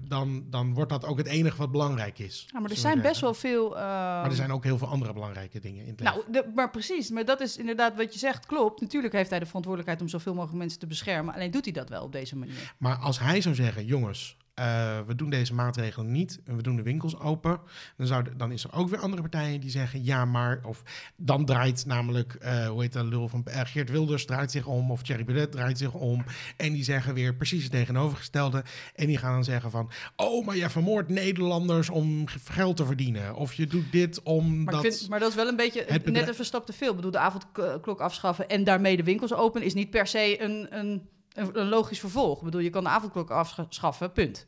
[0.07, 2.47] dan, dan wordt dat ook het enige wat belangrijk is.
[2.51, 3.77] Ja, maar er zijn best wel veel...
[3.77, 6.15] eh, Maar er zijn ook heel veel andere belangrijke dingen in het leven.
[6.15, 7.09] Nou, de- maar precies.
[7.09, 8.45] Maar dat is inderdaad wat je zegt.
[8.45, 8.81] Klopt.
[8.81, 11.33] Natuurlijk heeft hij de verantwoordelijkheid om zoveel mogelijk mensen te beschermen.
[11.33, 12.66] Alleen doet hij dat wel op deze manier.
[12.77, 16.75] Maar als hij zou zeggen, jongens, eh, we doen deze maatregelen niet en we doen
[16.75, 17.59] de winkels open,
[17.97, 20.83] dan, zou de- dan is er ook weer andere partijen die zeggen, ja, maar, of
[21.15, 24.91] dan draait namelijk, eh, hoe heet dat, lul van eh, Geert Wilders draait zich om,
[24.91, 26.23] of Thierry Baudet draait zich om,
[26.57, 28.63] en die zeggen weer precies het tegenovergestelde,
[28.95, 33.35] en die gaan dan zeggen van, oh, maar jij vermoordt Nederlanders om geld te verdienen,
[33.35, 34.73] of je doet dit omdat...
[34.73, 36.89] Maar, ik vind, maar dat is wel een beetje net even stap te veel.
[36.89, 39.61] Ik bedoel, de avondklok afschaffen en daarmee de winkels open...
[39.61, 42.37] is niet per se een, een, een, logisch vervolg.
[42.37, 44.47] Ik bedoel, je kan de avondklok afschaffen, punt.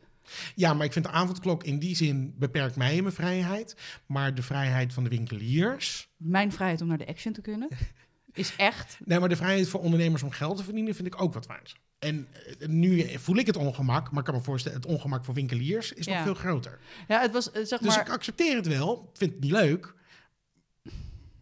[0.55, 3.75] Ja, maar ik vind de avondklok in die zin beperkt mij in mijn vrijheid,
[4.05, 6.09] maar de vrijheid van de winkeliers...
[6.17, 7.69] Mijn vrijheid om naar de action te kunnen
[8.33, 8.97] is echt...
[9.05, 11.75] Nee, maar de vrijheid voor ondernemers om geld te verdienen vind ik ook wat waard.
[11.99, 12.27] En
[12.59, 15.93] eh, nu voel ik het ongemak, maar ik kan me voorstellen, het ongemak voor winkeliers
[15.93, 16.13] is Ja.
[16.13, 16.79] nog veel groter.
[17.07, 18.05] Ja, het was, eh, zeg Dus maar...
[18.07, 19.93] ik accepteer het wel, vind het niet leuk,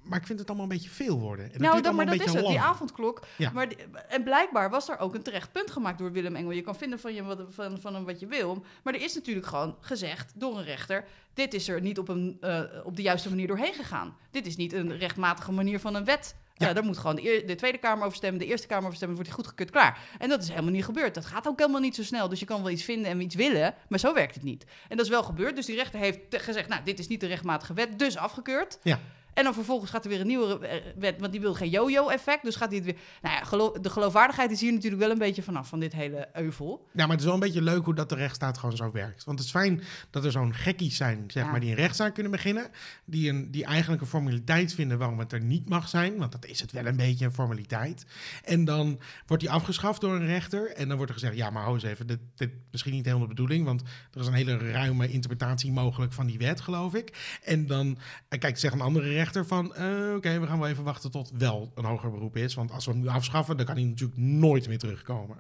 [0.08, 1.54] maar ik vind het allemaal een beetje veel worden.
[1.54, 3.26] En nou, dan, maar dat is het, die avondklok.
[3.38, 3.52] Ja.
[3.52, 6.52] Maar die- en blijkbaar was er ook een terecht punt gemaakt door Willem Engel.
[6.52, 8.66] Je kan vinden van, je wat, van, van hem wat je wil.
[8.84, 11.06] Maar er is natuurlijk gewoon gezegd door een rechter...
[11.34, 14.18] dit is er niet op, een, eh, op de juiste manier doorheen gegaan.
[14.32, 16.36] Dit is niet een rechtmatige manier van een wet.
[16.54, 16.68] Ja.
[16.68, 16.74] Ja.
[16.74, 18.40] daar moet gewoon de, Tweede Kamer over stemmen...
[18.40, 20.00] de Eerste Kamer over stemmen, wordt die goedgekeurd, klaar.
[20.18, 21.14] En dat is helemaal niet gebeurd.
[21.16, 22.30] Dat gaat ook helemaal niet zo snel.
[22.30, 24.66] Dus je kan wel iets vinden en iets willen, maar zo werkt het niet.
[24.88, 25.56] En dat is wel gebeurd.
[25.56, 26.68] Dus die rechter heeft gezegd...
[26.70, 28.80] nou, dit is niet de rechtmatige wet, dus afgekeurd.
[28.84, 29.00] Ja.
[29.38, 32.44] En dan vervolgens gaat er weer een nieuwe eh, wet, want die wil geen yo-yo-effect.
[32.44, 32.96] Dus gaat hij het weer...
[33.22, 36.88] Nou ja, de geloofwaardigheid is hier natuurlijk wel een beetje vanaf, van dit hele euvel.
[36.94, 39.24] Ja, maar het is wel een beetje leuk hoe dat de rechtsstaat gewoon zo werkt.
[39.24, 41.52] Want het is fijn dat er zo'n gekkies zijn, zeg Ja.
[41.52, 42.68] maar, die een rechtszaak kunnen beginnen.
[43.06, 46.18] Die, een, die eigenlijk een formaliteit vinden waarom het er niet mag zijn.
[46.18, 48.06] Want dat is het wel een beetje een formaliteit.
[48.44, 50.72] En dan wordt die afgeschaft door een rechter.
[50.72, 53.06] En dan wordt er gezegd, ja, maar hou eens even, dit, dit is misschien niet
[53.06, 53.66] helemaal de bedoeling.
[53.66, 57.38] Want er is een hele ruime interpretatie mogelijk van die wet, geloof ik.
[57.44, 57.98] En dan
[58.40, 61.72] kijk, zegt een andere rechter van, eh, oké, we gaan wel even wachten tot wel
[61.76, 62.54] een hoger beroep is.
[62.54, 65.38] Want als we hem nu afschaffen, dan kan hij natuurlijk nooit meer terugkomen.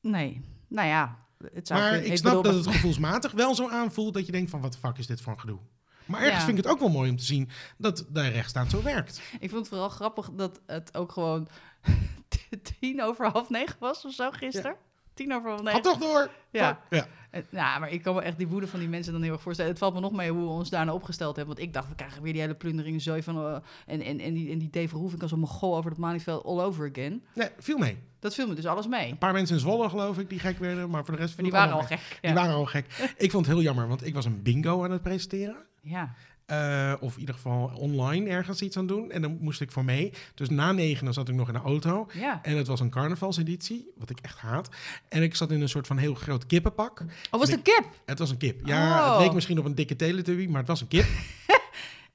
[0.00, 1.26] Nee, nou ja.
[1.52, 4.32] Het zou Maar kunnen- ik snap bedoel, dat het gevoelsmatig wel zo aanvoelt dat je
[4.32, 5.58] denkt van wat de fuck is dit voor een gedoe.
[6.04, 6.44] Maar ergens Ja.
[6.44, 9.20] vind ik het ook wel mooi om te zien dat de rechtsstaat zo werkt.
[9.40, 11.48] Ik vond het vooral grappig dat het ook gewoon
[12.80, 14.76] tien over half negen was of zo gisteren.
[15.18, 15.84] Tien over half negen.
[15.84, 16.30] Ga toch door.
[16.50, 16.80] Ja.
[16.90, 17.06] Ja.
[17.30, 19.42] En, nou, maar ik kan me echt die woede van die mensen dan heel erg
[19.42, 19.70] voorstellen.
[19.70, 21.54] Het valt me nog mee hoe we ons daarna opgesteld hebben.
[21.54, 23.36] Want ik dacht, we krijgen weer die hele plundering zooi van...
[23.36, 26.44] eh, en, en, en, die, en die Dave Verhoeven als een mogol over het Malieveld
[26.44, 27.22] all over again.
[27.34, 27.98] Nee, viel mee.
[28.18, 29.10] Dat viel me dus alles mee.
[29.10, 31.50] Een paar mensen in Zwolle geloof ik die gek werden, maar voor de rest die
[31.50, 31.98] waren al gek.
[31.98, 32.16] Ja.
[32.20, 33.14] Die waren al gek.
[33.16, 35.56] Ik vond het heel jammer, want ik was een bingo aan het presenteren.
[35.80, 36.14] ja.
[36.48, 39.10] Eh, of in ieder geval online ergens iets aan doen.
[39.10, 40.12] En dan moest ik voor mee.
[40.34, 42.06] Dus na negen dan zat ik nog in de auto.
[42.12, 42.38] ja.
[42.42, 44.68] En het was een carnavalseditie, wat ik echt haat.
[45.08, 47.00] En ik zat in een soort van heel groot kippenpak.
[47.00, 47.06] Oh,
[47.40, 47.84] was het een kip?
[48.04, 48.66] Het was een kip.
[48.66, 49.12] Ja, Oh.
[49.12, 51.06] het leek misschien op een dikke teletubby, maar het was een kip.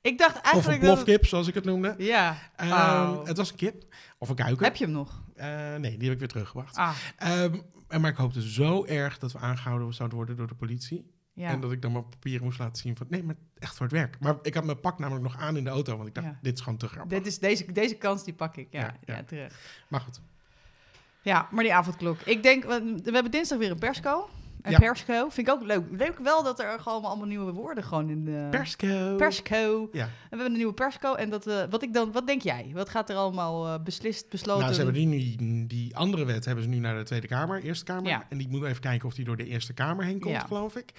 [0.01, 0.95] Ik dacht Of een eigenlijk dat...
[0.95, 1.95] het- plofkip, zoals ik het noemde.
[1.97, 2.37] Ja.
[2.55, 3.25] Ehm, Oh.
[3.25, 3.83] Het was een kip.
[4.17, 4.65] Of een kuiken.
[4.65, 5.21] Heb je hem nog?
[5.35, 6.75] Eh, nee, die heb ik weer teruggebracht.
[6.75, 7.55] Ah, Ehm,
[7.87, 11.11] en maar ik hoopte zo erg dat we aangehouden zouden worden door de politie.
[11.33, 11.49] Ja.
[11.49, 13.05] En dat ik dan mijn papieren moest laten zien van...
[13.09, 14.19] Nee, maar echt voor het werk.
[14.19, 15.95] Maar ik had mijn pak namelijk nog aan in de auto.
[15.95, 16.37] Want ik dacht, Ja.
[16.41, 17.17] dit is gewoon te grappig.
[17.17, 18.67] Dit is, deze, deze kans die pak ik.
[18.69, 19.55] Ja, Ja, terecht.
[19.87, 20.21] Maar goed.
[21.21, 22.19] Ja, maar die avondklok.
[22.21, 24.29] Ik denk, we we hebben dinsdag weer een persco.
[24.69, 24.79] Ja.
[24.79, 25.29] persco.
[25.29, 25.83] Vind ik ook leuk.
[25.91, 28.47] Leuk wel dat er gewoon allemaal nieuwe woorden gewoon in de...
[28.51, 29.15] Persco.
[29.15, 29.89] Persco.
[29.91, 30.03] Ja.
[30.03, 31.13] En we hebben een nieuwe persco.
[31.13, 32.71] En dat, eh, wat, ik dan, wat denk jij?
[32.73, 34.61] Wat gaat er allemaal eh, beslist, besloten?
[34.61, 37.63] Nou, ze hebben die, nu, die andere wet hebben ze nu naar de Tweede Kamer,
[37.63, 38.07] Eerste Kamer.
[38.07, 38.25] Ja.
[38.29, 40.39] En die moeten even kijken of die door de Eerste Kamer heen komt, Ja.
[40.39, 40.91] geloof ik.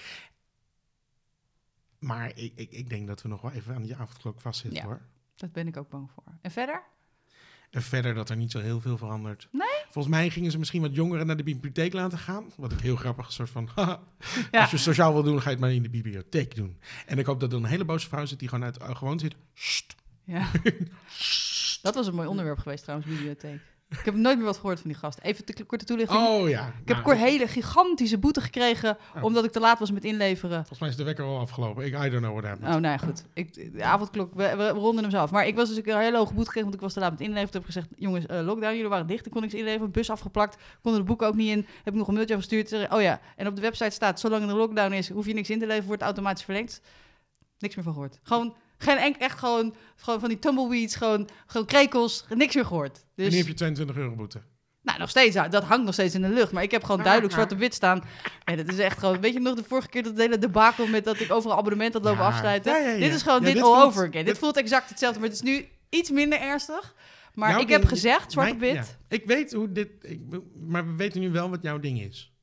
[1.98, 5.00] Maar ik, ik, ik denk dat we nog wel even aan die avondklok vastzitten, hoor.
[5.36, 6.24] Dat ben ik ook bang voor.
[6.40, 6.82] En verder?
[7.74, 9.48] En verder dat er niet zo heel veel verandert.
[9.50, 9.68] Nee?
[9.90, 12.44] Volgens mij gingen ze misschien wat jongeren naar de bibliotheek laten gaan.
[12.56, 13.68] Wat ik heel grappig, een soort van...
[13.74, 14.00] haha,
[14.50, 14.60] Ja.
[14.60, 16.78] Als je sociaal wil doen, ga je het maar in de bibliotheek doen.
[17.06, 19.18] En ik hoop dat er een hele boze vrouw zit die gewoon uit uh, gewoon
[19.18, 19.34] zit.
[19.54, 20.50] Sst, Ja.
[21.82, 23.60] dat was een mooi onderwerp geweest trouwens, bibliotheek.
[23.98, 25.18] Ik heb nooit meer wat gehoord van die gast.
[25.22, 26.26] Even de korte toelichting.
[26.26, 26.72] Oh ja.
[26.82, 29.24] ik heb een hele gigantische boete gekregen Oh.
[29.24, 30.56] omdat ik te laat was met inleveren.
[30.56, 31.84] Volgens mij is de wekker al afgelopen.
[31.84, 32.74] Ik, I don't know what happened.
[32.74, 33.24] Oh, nou ja, goed.
[33.34, 35.30] Ik, de avondklok, we, we ronden hem zo af.
[35.30, 37.20] Maar ik was dus een hele hoge boete gekregen, want ik was te laat met
[37.20, 37.50] inleveren.
[37.50, 39.26] Toen heb ik gezegd, jongens, eh, lockdown, jullie waren dicht.
[39.26, 41.66] Ik kon niks inleveren, bus afgeplakt, konden de boeken ook niet in.
[41.82, 42.72] Heb ik nog een mailtje gestuurd.
[42.90, 45.50] Oh ja, en op de website staat, zolang er een lockdown is, hoef je niks
[45.50, 46.80] in te leveren, wordt het automatisch verlengd.
[47.58, 48.18] Niks meer van gehoord.
[48.22, 48.54] Gewoon,
[48.84, 52.96] geen enk, echt gewoon, gewoon van die tumbleweeds, gewoon, gewoon krekels, niks meer gehoord.
[52.96, 54.40] En Dus, nu heb je 22 euro boete.
[54.82, 56.52] nou, nog steeds, dat hangt nog steeds in de lucht.
[56.52, 58.04] Maar ik heb gewoon duidelijk zwart op wit staan.
[58.44, 61.04] Nee, dat is echt gewoon, weet je nog de vorige keer dat hele debakel met
[61.04, 62.26] dat ik overal abonnement had lopen Ja.
[62.28, 62.72] afsluiten?
[62.72, 62.98] Ja, ja, ja.
[62.98, 64.12] Dit is gewoon Ja, dit, dit all voelt- over again.
[64.24, 66.94] Dit dit- voelt exact hetzelfde, maar het is nu iets minder ernstig.
[67.34, 68.74] Maar Jouw ik heb gezegd, zwart op wit.
[68.74, 68.84] ja.
[69.08, 69.88] Ik weet hoe dit...
[70.00, 70.20] Ik,
[70.68, 72.33] maar we weten nu wel wat jouw ding is.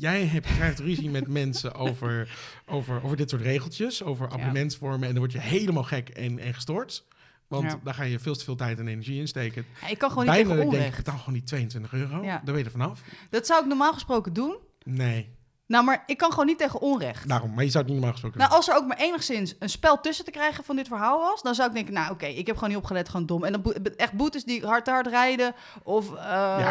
[0.00, 4.02] Jij hebt, krijgt ruzie met mensen over, over, over dit soort regeltjes.
[4.02, 5.02] Over abonnementsvormen.
[5.02, 7.06] En dan word je helemaal gek en, en gestoord.
[7.48, 7.80] Want Ja.
[7.84, 9.64] daar ga je veel te veel tijd en energie in steken.
[9.80, 12.22] Ja, ik kan gewoon niet Bijna tegen ik denk, betaal gewoon die 22 euro.
[12.22, 12.28] Ja.
[12.30, 13.02] Daar ben je er vanaf.
[13.30, 14.56] Dat zou ik normaal gesproken doen.
[14.84, 15.36] Nee,
[15.68, 17.28] Nou, maar ik kan gewoon niet tegen onrecht.
[17.28, 17.54] daarom.
[17.54, 20.00] Maar je zou het niet normaal gesproken Nou, als er ook maar enigszins een spel
[20.00, 22.54] tussen te krijgen van dit verhaal was, dan zou ik denken, nou oké, ik heb
[22.54, 23.44] gewoon niet opgelet, gewoon dom.
[23.44, 26.14] En dan echt boetes die hard te hard rijden of eh,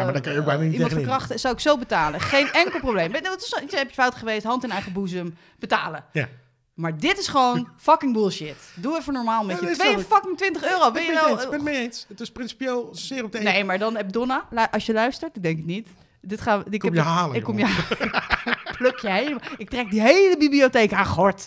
[0.04, 2.20] maar dan kan je ook bijna niet iemand verkrachten, zou ik zo betalen.
[2.20, 3.12] Geen enkel probleem.
[3.12, 6.04] Je, is heb je fout geweest, hand in eigen boezem, betalen.
[6.12, 6.28] Ja.
[6.74, 8.56] Maar dit is gewoon fucking bullshit.
[8.74, 9.76] Doe even normaal met Ja, je.
[9.76, 10.90] dat Twee fucking 20 euro.
[10.90, 11.30] Ben je wel...
[11.30, 12.04] ik ben het mee eens.
[12.08, 15.36] Het is principieel zeer op de Nee, maar dan heb Donna, lu- als je luistert,
[15.36, 15.88] ik denk het niet.
[16.20, 17.64] Dit gaan we, ik Kom heb je halen, Ik kom je
[18.78, 19.40] pluk je helemaal.
[19.56, 21.46] Ik trek die hele bibliotheek aan gort.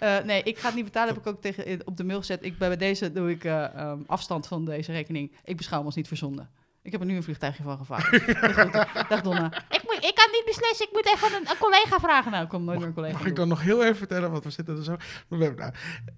[0.00, 1.14] Eh, nee, ik ga het niet betalen.
[1.14, 2.44] Heb ik ook tegen op de mail gezet.
[2.44, 5.32] Ik, bij bij deze doe ik eh, ehm, afstand van deze rekening.
[5.44, 6.50] Ik beschouw hem als niet verzonden.
[6.82, 8.22] Ik heb er nu een vliegtuigje van gevaren.
[9.08, 9.46] Dag Donna.
[9.68, 10.86] Ik, moet, ik kan niet beslissen.
[10.86, 12.30] Ik moet even een, een collega vragen.
[12.30, 13.18] Nou, ik kom nooit meer een collega.
[13.18, 14.96] Mag ik dan nog heel even vertellen, want we zitten er zo...
[15.28, 15.72] Nou,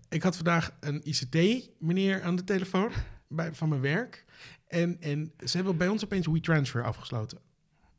[0.09, 2.91] ik had vandaag een ICT-meneer aan de telefoon
[3.29, 4.25] bij, van mijn werk.
[4.69, 7.39] En, en ze hebben bij ons opeens WeTransfer afgesloten.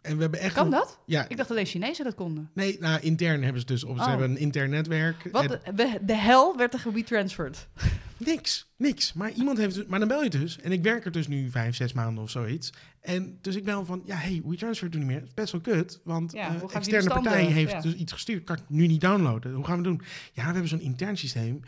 [0.05, 0.53] En we hebben echt...
[0.53, 0.99] Kan een- dat?
[1.05, 2.49] Ja, Ik dacht alleen Chinezen dat konden.
[2.53, 3.95] nee, nou, intern hebben ze dus op.
[3.97, 4.07] Ze Oh.
[4.09, 5.29] hebben een intern netwerk.
[5.31, 7.67] Wat de, de hel werd er geretransferd.
[8.17, 9.13] niks, niks.
[9.13, 9.87] Maar iemand heeft het...
[9.87, 10.59] Maar dan bel je dus.
[10.59, 12.73] En ik werk er dus nu vijf, zes maanden of zoiets.
[13.01, 15.23] En dus ik bel van, ja, hey, WeTransfer doet niet meer.
[15.33, 17.81] Best wel kut, want Ja, eh, externe partij heeft ja.
[17.81, 18.43] dus iets gestuurd.
[18.43, 19.53] Kan ik nu niet downloaden.
[19.53, 20.01] Hoe gaan we doen?
[20.33, 21.61] Ja, we hebben zo'n intern systeem.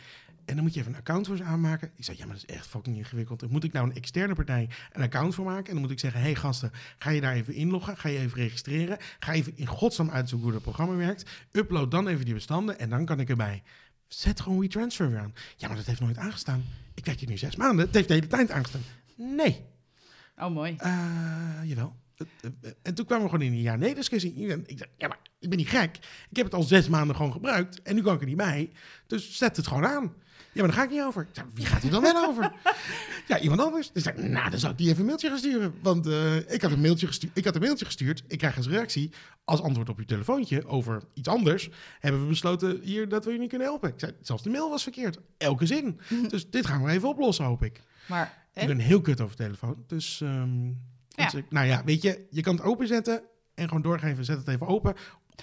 [0.47, 1.91] En dan moet je even een account voor ze aanmaken.
[1.95, 3.39] Ik zei, ja, maar dat is echt fucking ingewikkeld.
[3.39, 5.65] Dan moet ik nou een externe partij een account voor maken.
[5.65, 7.97] En dan moet ik zeggen, hey gasten, ga je daar even inloggen?
[7.97, 8.97] Ga je even registreren?
[9.19, 11.29] Ga even in godsnaam uitzoeken hoe dat programma werkt?
[11.51, 13.63] Upload dan even die bestanden en dan kan ik erbij.
[14.07, 15.33] Zet gewoon WeTransfer weer aan.
[15.57, 16.63] Ja, maar dat heeft nooit aangestaan.
[16.93, 17.85] Ik werk hier nu zes maanden.
[17.85, 18.81] Het heeft de hele tijd aangestaan.
[19.15, 19.65] Nee.
[20.37, 20.75] Oh, mooi.
[20.77, 20.99] Eh,
[21.63, 21.95] jawel.
[22.17, 22.27] Het-
[22.61, 24.33] eh, En toen kwamen we gewoon in een ja-nee-discussie.
[24.65, 25.97] Ik dacht, ja, maar ik ben niet gek.
[26.29, 27.81] Ik heb het al zes maanden gewoon gebruikt.
[27.81, 28.71] En nu kan ik er niet bij.
[29.07, 30.13] Dus zet het gewoon aan.
[30.57, 31.21] Ja, maar daar ga ik niet over.
[31.21, 32.51] Ik zei, wie gaat er dan wel over?
[33.27, 33.91] Ja, iemand anders.
[33.91, 35.73] Dus ik zei, nou, dan zou ik die even een mailtje gaan sturen.
[35.81, 38.23] Want eh, ik, had een mailtje gestuurd, ik had een mailtje gestuurd.
[38.27, 39.11] Ik krijg als reactie,
[39.45, 41.69] als antwoord op je telefoontje over iets anders...
[41.99, 43.89] hebben we besloten hier dat we je niet kunnen helpen.
[43.89, 45.19] Ik zei, zelfs de mail was verkeerd.
[45.37, 45.99] Elke zin.
[46.29, 47.81] Dus dit gaan we even oplossen, hoop ik.
[48.07, 48.67] Maar, Ik en?
[48.67, 49.83] ben heel kut over telefoon.
[49.87, 50.73] Dus, ehm, Ja.
[51.23, 53.21] dus ik- nou ja, weet je, je kan het openzetten
[53.53, 54.25] en gewoon doorgeven.
[54.25, 54.93] Zet het even open.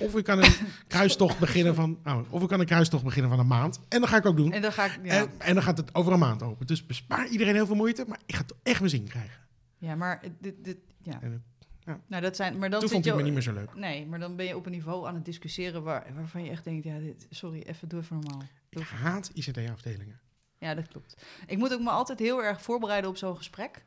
[0.01, 0.53] Of ik kan een
[0.89, 3.81] kruistocht beginnen van, oh, of ik kan een kruistocht beginnen van een maand.
[3.89, 4.53] En dat ga ik ook doen.
[4.53, 4.99] En dan ga ik...
[5.03, 6.67] Ja, En, en dan gaat het over een maand open.
[6.67, 9.41] Dus bespaar iedereen heel veel moeite, maar ik ga toch echt mijn zin krijgen.
[9.79, 10.65] ja maar dit...
[10.65, 11.21] dit ja.
[11.23, 11.45] En,
[12.07, 12.59] Nou, dat zijn...
[12.59, 13.11] Maar dan toen vond je...
[13.11, 13.75] ik me niet meer zo leuk.
[13.75, 16.65] Nee, maar dan ben je op een niveau aan het discussiëren waar, waarvan je echt
[16.65, 18.43] denkt, ja, dit, sorry, even doe even normaal.
[18.69, 20.21] Ik haat ICT-afdelingen.
[20.59, 21.23] Ja, dat klopt.
[21.47, 23.85] Ik moet ook me altijd heel erg voorbereiden op zo'n gesprek.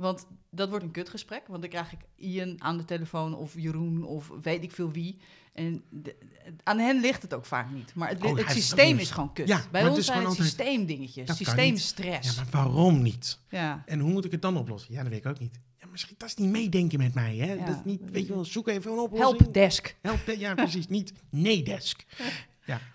[0.00, 1.42] Want dat wordt een kutgesprek.
[1.46, 5.16] Want dan krijg ik Ian aan de telefoon of Jeroen of weet ik veel wie.
[5.52, 6.16] En de-
[6.62, 7.94] aan hen ligt het ook vaak niet.
[7.94, 9.48] Maar het, Oh, het systeem is gewoon kut.
[9.48, 12.36] Ja, Bij ons zijn het systeemdingetjes, systeemstress.
[12.36, 13.38] Ja, maar waarom niet?
[13.48, 14.94] Ja, En hoe moet ik het dan oplossen?
[14.94, 15.60] Ja, dat weet ik ook niet.
[15.78, 17.52] Ja, misschien dat is niet meedenken met mij, hè?
[17.52, 17.64] Ja.
[17.64, 19.38] Dat is niet, weet je wel, zoek even een oplossing.
[19.38, 19.96] helpdesk.
[20.00, 20.86] Help, ja, precies.
[20.88, 22.04] Niet nee-desk.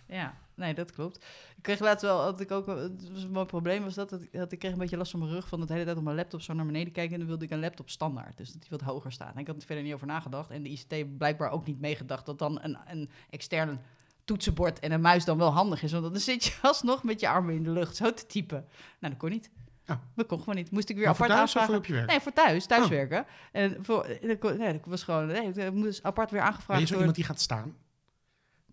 [0.08, 1.26] Ja, nee, dat klopt.
[1.66, 4.32] Ik kreeg laatst wel, had ik ook, het was mooi probleem was dat, dat, ik-
[4.32, 6.16] dat ik kreeg een beetje last van mijn rug van de hele tijd op mijn
[6.16, 8.70] laptop zo naar beneden kijken en dan wilde ik een laptop standaard, dus dat die
[8.70, 9.34] wat hoger staat.
[9.34, 12.26] En ik had er verder niet over nagedacht en de ICT blijkbaar ook niet meegedacht
[12.26, 13.80] dat dan een, een extern
[14.26, 17.30] toetsenbord en een muis dan wel handig is, want dan zit je alsnog met je
[17.30, 18.66] armen in de lucht zo te typen.
[19.00, 19.50] Nou, dat kon niet.
[19.86, 20.02] Ja.
[20.16, 20.72] Dat kon gewoon niet.
[20.72, 21.70] Moest ik weer Maar voor apart thuis aanvragen.
[21.74, 22.10] voor op je werk?
[22.10, 23.26] Nee, voor thuis, thuiswerken.
[23.52, 26.80] En voor, en dat kon- nee, dat was gewoon, nee, ik moest apart weer aangevraagd
[26.82, 26.98] je zo worden.
[26.98, 27.76] iemand die gaat staan?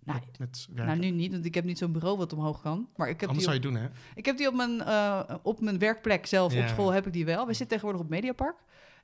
[0.05, 0.87] Nou, met, met werken?
[0.87, 2.89] Nou, nu niet, want ik heb niet zo'n bureau wat omhoog kan.
[2.97, 3.99] Maar ik heb Anders die zou op, je doen, hè?
[4.15, 6.63] ik heb die op mijn, eh, op mijn werkplek zelf, Ja.
[6.63, 7.41] op school heb ik die wel.
[7.47, 8.57] We zitten tegenwoordig op Mediapark.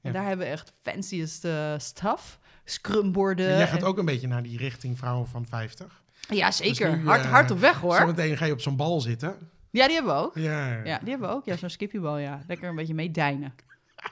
[0.02, 0.12] En Ja.
[0.12, 2.38] daar hebben we echt fanciest eh, stuff.
[2.64, 3.48] Scrumborden.
[3.48, 6.02] Maar jij gaat en- ook een beetje naar die richting vrouwen van 50.
[6.28, 6.90] Ja, zeker.
[6.90, 7.96] Dus nu, hard, eh, hard op weg hoor.
[7.96, 9.36] Zometeen ga je op zo'n bal zitten.
[9.70, 10.34] Ja, die hebben we ook.
[10.34, 10.68] Ja.
[10.84, 11.44] Ja, die hebben we ook.
[11.44, 12.40] Ja, zo'n skippiebal, ja.
[12.46, 13.54] Lekker een beetje meedijnen.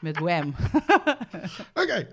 [0.01, 0.55] Met Wham.
[1.83, 2.07] Oké.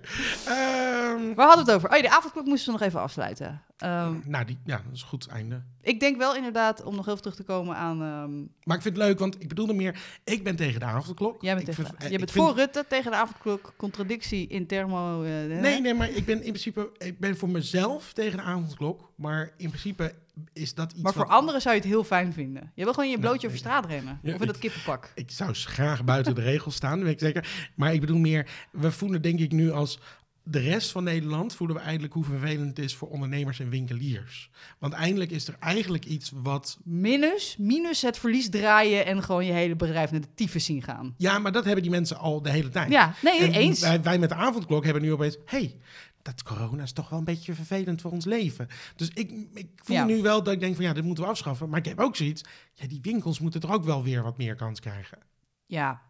[0.47, 1.89] Ehm, Waar hadden we het over?
[1.89, 3.61] Oh ja, de avondklok moesten we nog even afsluiten.
[3.77, 5.63] Ehm, nou, die, ja, dat is een goed einde.
[5.81, 8.01] ik denk wel inderdaad, om nog even terug te komen aan...
[8.01, 9.99] ehm, Maar ik vind het leuk, want ik bedoelde meer...
[10.23, 11.41] Ik ben tegen de avondklok.
[11.41, 13.73] jij bent, Ik tegen, vind- jij ik bent vind- voor Rutte, tegen de avondklok.
[13.77, 15.23] Contradictie in thermo...
[15.23, 16.89] eh, Nee, nee, maar ik ben in principe...
[16.97, 19.11] Ik ben voor mezelf tegen de avondklok.
[19.15, 20.13] Maar in principe
[20.53, 22.71] is dat iets Maar voor wat- anderen zou je het heel fijn vinden.
[22.75, 24.19] Je wil gewoon je Nou, blootje over ik- straat rennen.
[24.23, 25.11] Ja, of in dat kippenpak.
[25.15, 27.71] Ik zou graag buiten de regels staan, weet ik zeker.
[27.75, 29.99] Maar ik bedoel meer, we voelen denk ik nu als
[30.45, 31.55] de rest van Nederland...
[31.55, 34.49] voelen we eigenlijk hoe vervelend het is voor ondernemers en winkeliers.
[34.79, 36.77] Want eindelijk is er eigenlijk iets wat...
[36.83, 41.13] Minus, minus het verlies draaien en gewoon je hele bedrijf naar de tyfus zien gaan.
[41.17, 42.91] Ja, maar dat hebben die mensen al de hele tijd.
[42.91, 43.79] Ja, nee, En eens.
[43.79, 45.37] Wij, wij met de avondklok hebben nu opeens...
[45.45, 45.75] hey,
[46.23, 48.67] dat corona is toch wel een beetje vervelend voor ons leven.
[48.95, 50.05] Dus ik, ik voel Ja.
[50.05, 51.69] nu wel dat ik denk van ja, dit moeten we afschaffen.
[51.69, 52.41] Maar ik heb ook zoiets...
[52.73, 55.17] Ja, die winkels moeten toch ook wel weer wat meer kans krijgen.
[55.65, 56.01] Ja,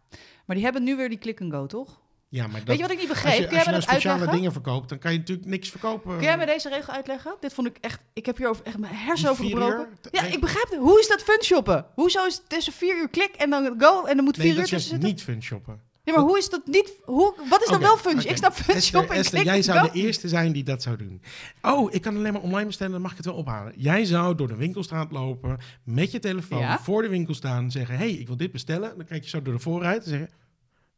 [0.46, 2.02] maar die hebben nu weer die click and go, toch?
[2.28, 3.40] Ja, maar dat, Weet je wat ik niet als begreep?
[3.40, 4.36] je, Kun als je nou speciale uitleggen?
[4.36, 6.12] dingen verkoopt, dan kan je natuurlijk niks verkopen.
[6.16, 7.36] Kun jij me deze regel uitleggen?
[7.40, 8.00] Dit vond ik echt...
[8.12, 9.88] Ik heb hier over, echt mijn hersen over gebroken.
[10.10, 10.32] Ja, Nee.
[10.32, 10.78] ik begrijp het.
[10.78, 11.86] Hoe is dat fun shoppen?
[11.94, 14.56] Hoezo is het tussen vier uur klik en dan go en dan moet Nee, vier
[14.56, 15.08] uur tussen zitten?
[15.08, 15.80] niet fun shoppen.
[16.04, 16.92] Ja, maar hoe is dat niet...
[17.04, 18.18] Hoe, wat is dan wel fun?
[18.18, 18.28] oké.
[18.28, 20.96] Ik snap fun Esther, shoppen en Esther, jij zou de eerste zijn die dat zou
[20.96, 21.22] doen.
[21.62, 23.72] Oh, ik kan alleen maar online bestellen, dan mag ik het wel ophalen.
[23.76, 26.78] Jij zou door de winkelstraat lopen, met je telefoon Ja.
[26.78, 28.96] voor de winkel staan, zeggen, hey, ik wil dit bestellen.
[28.96, 30.30] Dan kijk je zo door de voorruit en zeggen,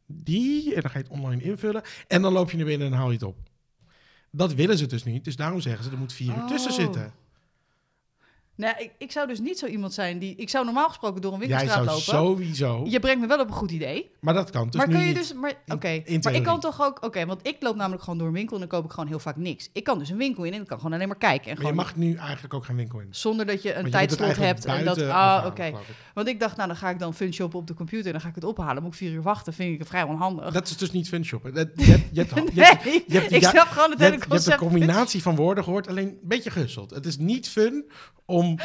[0.07, 1.83] die, en dan ga je het online invullen.
[2.07, 3.37] En dan loop je naar binnen en haal je het op.
[4.31, 6.77] Dat willen ze dus niet, dus daarom zeggen ze, er moet vier uur tussen Oh.
[6.77, 7.12] zitten.
[8.57, 10.35] Nee, ik, ik zou dus niet zo iemand zijn die...
[10.37, 12.45] Ik zou normaal gesproken door een Jij winkelstraat zou lopen.
[12.55, 14.11] sowieso, Je brengt me wel op een goed idee.
[14.21, 15.14] maar dat kan dus maar kun je niet.
[15.16, 15.33] dus...
[15.35, 17.05] Maar, Oké, maar ik kan toch ook...
[17.05, 19.19] Oké, want ik loop namelijk gewoon door een winkel en dan koop ik gewoon heel
[19.19, 19.69] vaak niks.
[19.73, 21.51] Ik kan dus een winkel in en ik kan gewoon alleen maar kijken.
[21.51, 23.07] En Maar je mag nu eigenlijk ook geen winkel in.
[23.11, 24.64] Zonder dat je een het tijdslot hebt.
[24.64, 25.73] En dat, ah, oké.
[26.14, 28.21] Want ik dacht, nou dan ga ik dan fun shoppen op de computer en dan
[28.21, 28.83] ga ik het ophalen.
[28.83, 30.53] Moet ik vier uur wachten, vind ik vrij onhandig.
[30.53, 31.53] Dat is dus niet fun shoppen.
[31.53, 34.25] Je hebt, je hebt, je nee, hebt- je hebt- ik snap gewoon het hele hebt,
[34.25, 34.61] je hebt concept.
[34.62, 36.90] een combinatie van woorden gehoord, alleen een beetje gehusteld.
[36.90, 37.90] Het is niet fun
[38.27, 38.57] om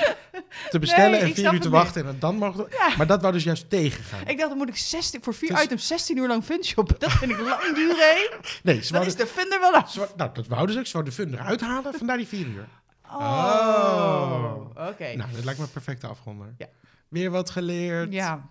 [0.70, 2.96] te bestellen Nee, en vier uur te wachten en dan mogen we- Ja.
[2.98, 4.28] Maar dat wou dus juist tegengaan.
[4.28, 6.96] Ik dacht, dan moet ik 16, voor vier Dus- items 16 uur lang fun shoppen.
[7.00, 8.30] Dat vind ik lang duren?
[8.64, 9.92] Nee, ze Dan is de fun er wel af.
[9.92, 10.86] ze nou, dat wouden ze ook.
[10.86, 12.68] Ze wouden de fun eruit halen, vandaar die vier uur.
[13.12, 15.16] Oh, oké.
[15.16, 16.54] Nou, dat lijkt me een perfecte afronder.
[16.58, 16.68] Ja.
[17.08, 18.14] Weer wat geleerd.
[18.14, 18.50] Ja,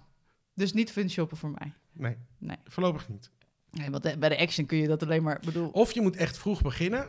[0.55, 1.73] dus niet fun shoppen voor mij.
[1.93, 2.57] Nee, Nee.
[2.67, 3.31] voorlopig niet.
[3.71, 5.69] Nee, want eh, bij de action kun je dat alleen maar, bedoel...
[5.69, 7.09] Of je moet echt vroeg beginnen.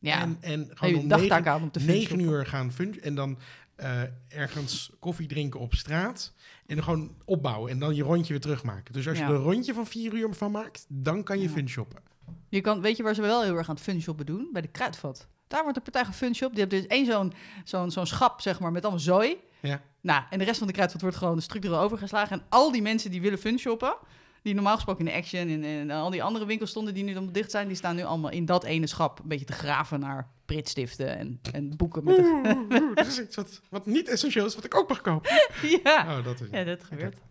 [0.00, 3.00] Ja, En, en gewoon negen, aan om te negen uur gaan fun...
[3.00, 3.38] En dan
[3.76, 6.32] eh, ergens koffie drinken op straat.
[6.66, 7.70] En gewoon opbouwen.
[7.70, 8.92] En dan je rondje weer terugmaken.
[8.92, 10.84] Dus als je er een rondje van vier uur van maakt...
[10.88, 11.50] dan kan je Ja.
[11.50, 12.02] fun shoppen.
[12.48, 14.48] Je kan, weet je waar ze wel heel erg aan het fun shoppen doen?
[14.52, 15.28] Bij de kruidvat.
[15.48, 16.50] Daar wordt de partij gefun shop.
[16.50, 17.32] Die hebben dus één zo'n
[17.64, 19.36] zo'n zo'n schap, zeg maar, met allemaal zooi.
[19.60, 19.80] Ja.
[20.00, 22.40] Nou, en de rest van de kruidvat wordt gewoon structureel overgeslagen.
[22.40, 23.96] En al die mensen die willen fun shoppen,
[24.42, 27.12] die normaal gesproken in de Action en, en al die andere winkels stonden die nu
[27.12, 30.00] dan dicht zijn, die staan nu allemaal in dat ene schap een beetje te graven
[30.00, 32.22] naar pritstiften en, en boeken met de...
[32.70, 35.30] Oeh, dat is iets wat, wat niet essentieel is, wat ik ook mag kopen.
[35.84, 36.18] ja.
[36.18, 36.50] Oh, dat is het.
[36.50, 37.14] ja, dat gebeurt.
[37.14, 37.24] Nou,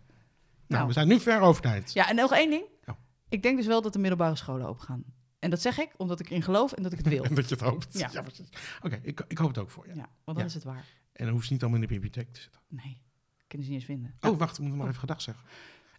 [0.68, 0.88] Nou.
[0.88, 1.94] we zijn nu ver over tijd.
[1.94, 2.64] Ja, en nog één ding.
[2.86, 2.96] Oh.
[3.30, 5.04] Ik denk dus wel dat de middelbare scholen open gaan.
[5.40, 7.24] En dat zeg ik omdat ik erin geloof en dat ik het wil.
[7.30, 7.98] En dat je het hoopt.
[8.00, 8.10] Ja.
[8.14, 8.50] Ja, precies.
[8.82, 9.96] Oké, ik, ik hoop het ook voor je.
[9.96, 10.44] Ja, want dan Ja.
[10.46, 10.86] is het waar.
[11.14, 12.62] En dan hoeft ze niet allemaal in de bibliotheek te zitten.
[12.68, 13.02] Nee,
[13.48, 14.16] kunnen ze niet eens vinden.
[14.22, 15.44] Oh, wacht, ik moet nog even gedag zeggen.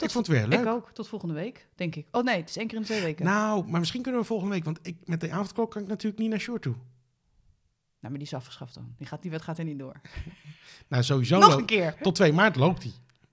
[0.01, 0.61] Tot ik vond het weer leuk.
[0.61, 0.90] Ik ook.
[0.92, 2.07] Tot volgende week, denk ik.
[2.11, 3.24] Oh nee, het is één keer in twee weken.
[3.24, 6.22] Nou, maar misschien kunnen we volgende week, want ik, met de avondklok kan ik natuurlijk
[6.22, 6.72] niet naar Short toe.
[6.72, 6.82] Nou,
[8.01, 8.94] maar die is afgeschaft dan.
[8.98, 9.94] Die, gaat, die wet gaat er niet door.
[10.88, 11.96] Nou, sowieso Nog een keer.
[12.03, 12.92] tot 2 maart loopt die.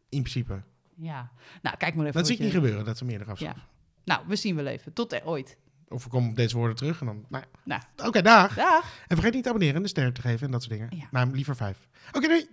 [0.09, 0.61] In principe.
[0.95, 1.31] Ja.
[1.61, 2.17] Nou, kijk maar even.
[2.17, 3.55] Dat zie ik niet gebeuren, dat ze meer eraf Ja.
[4.03, 4.93] Nou, we zien wel even.
[4.93, 5.57] Tot eh, ooit.
[5.87, 7.25] Of we komen op deze woorden terug en dan...
[7.29, 7.43] Nou.
[7.63, 7.81] Nou.
[7.95, 8.55] Oké, dag.
[8.55, 8.99] Dag.
[9.07, 10.97] En vergeet niet te abonneren en de ster te geven en dat soort dingen.
[10.97, 11.07] Ja.
[11.11, 11.87] Nou, liever vijf.
[12.11, 12.45] Oké, doei.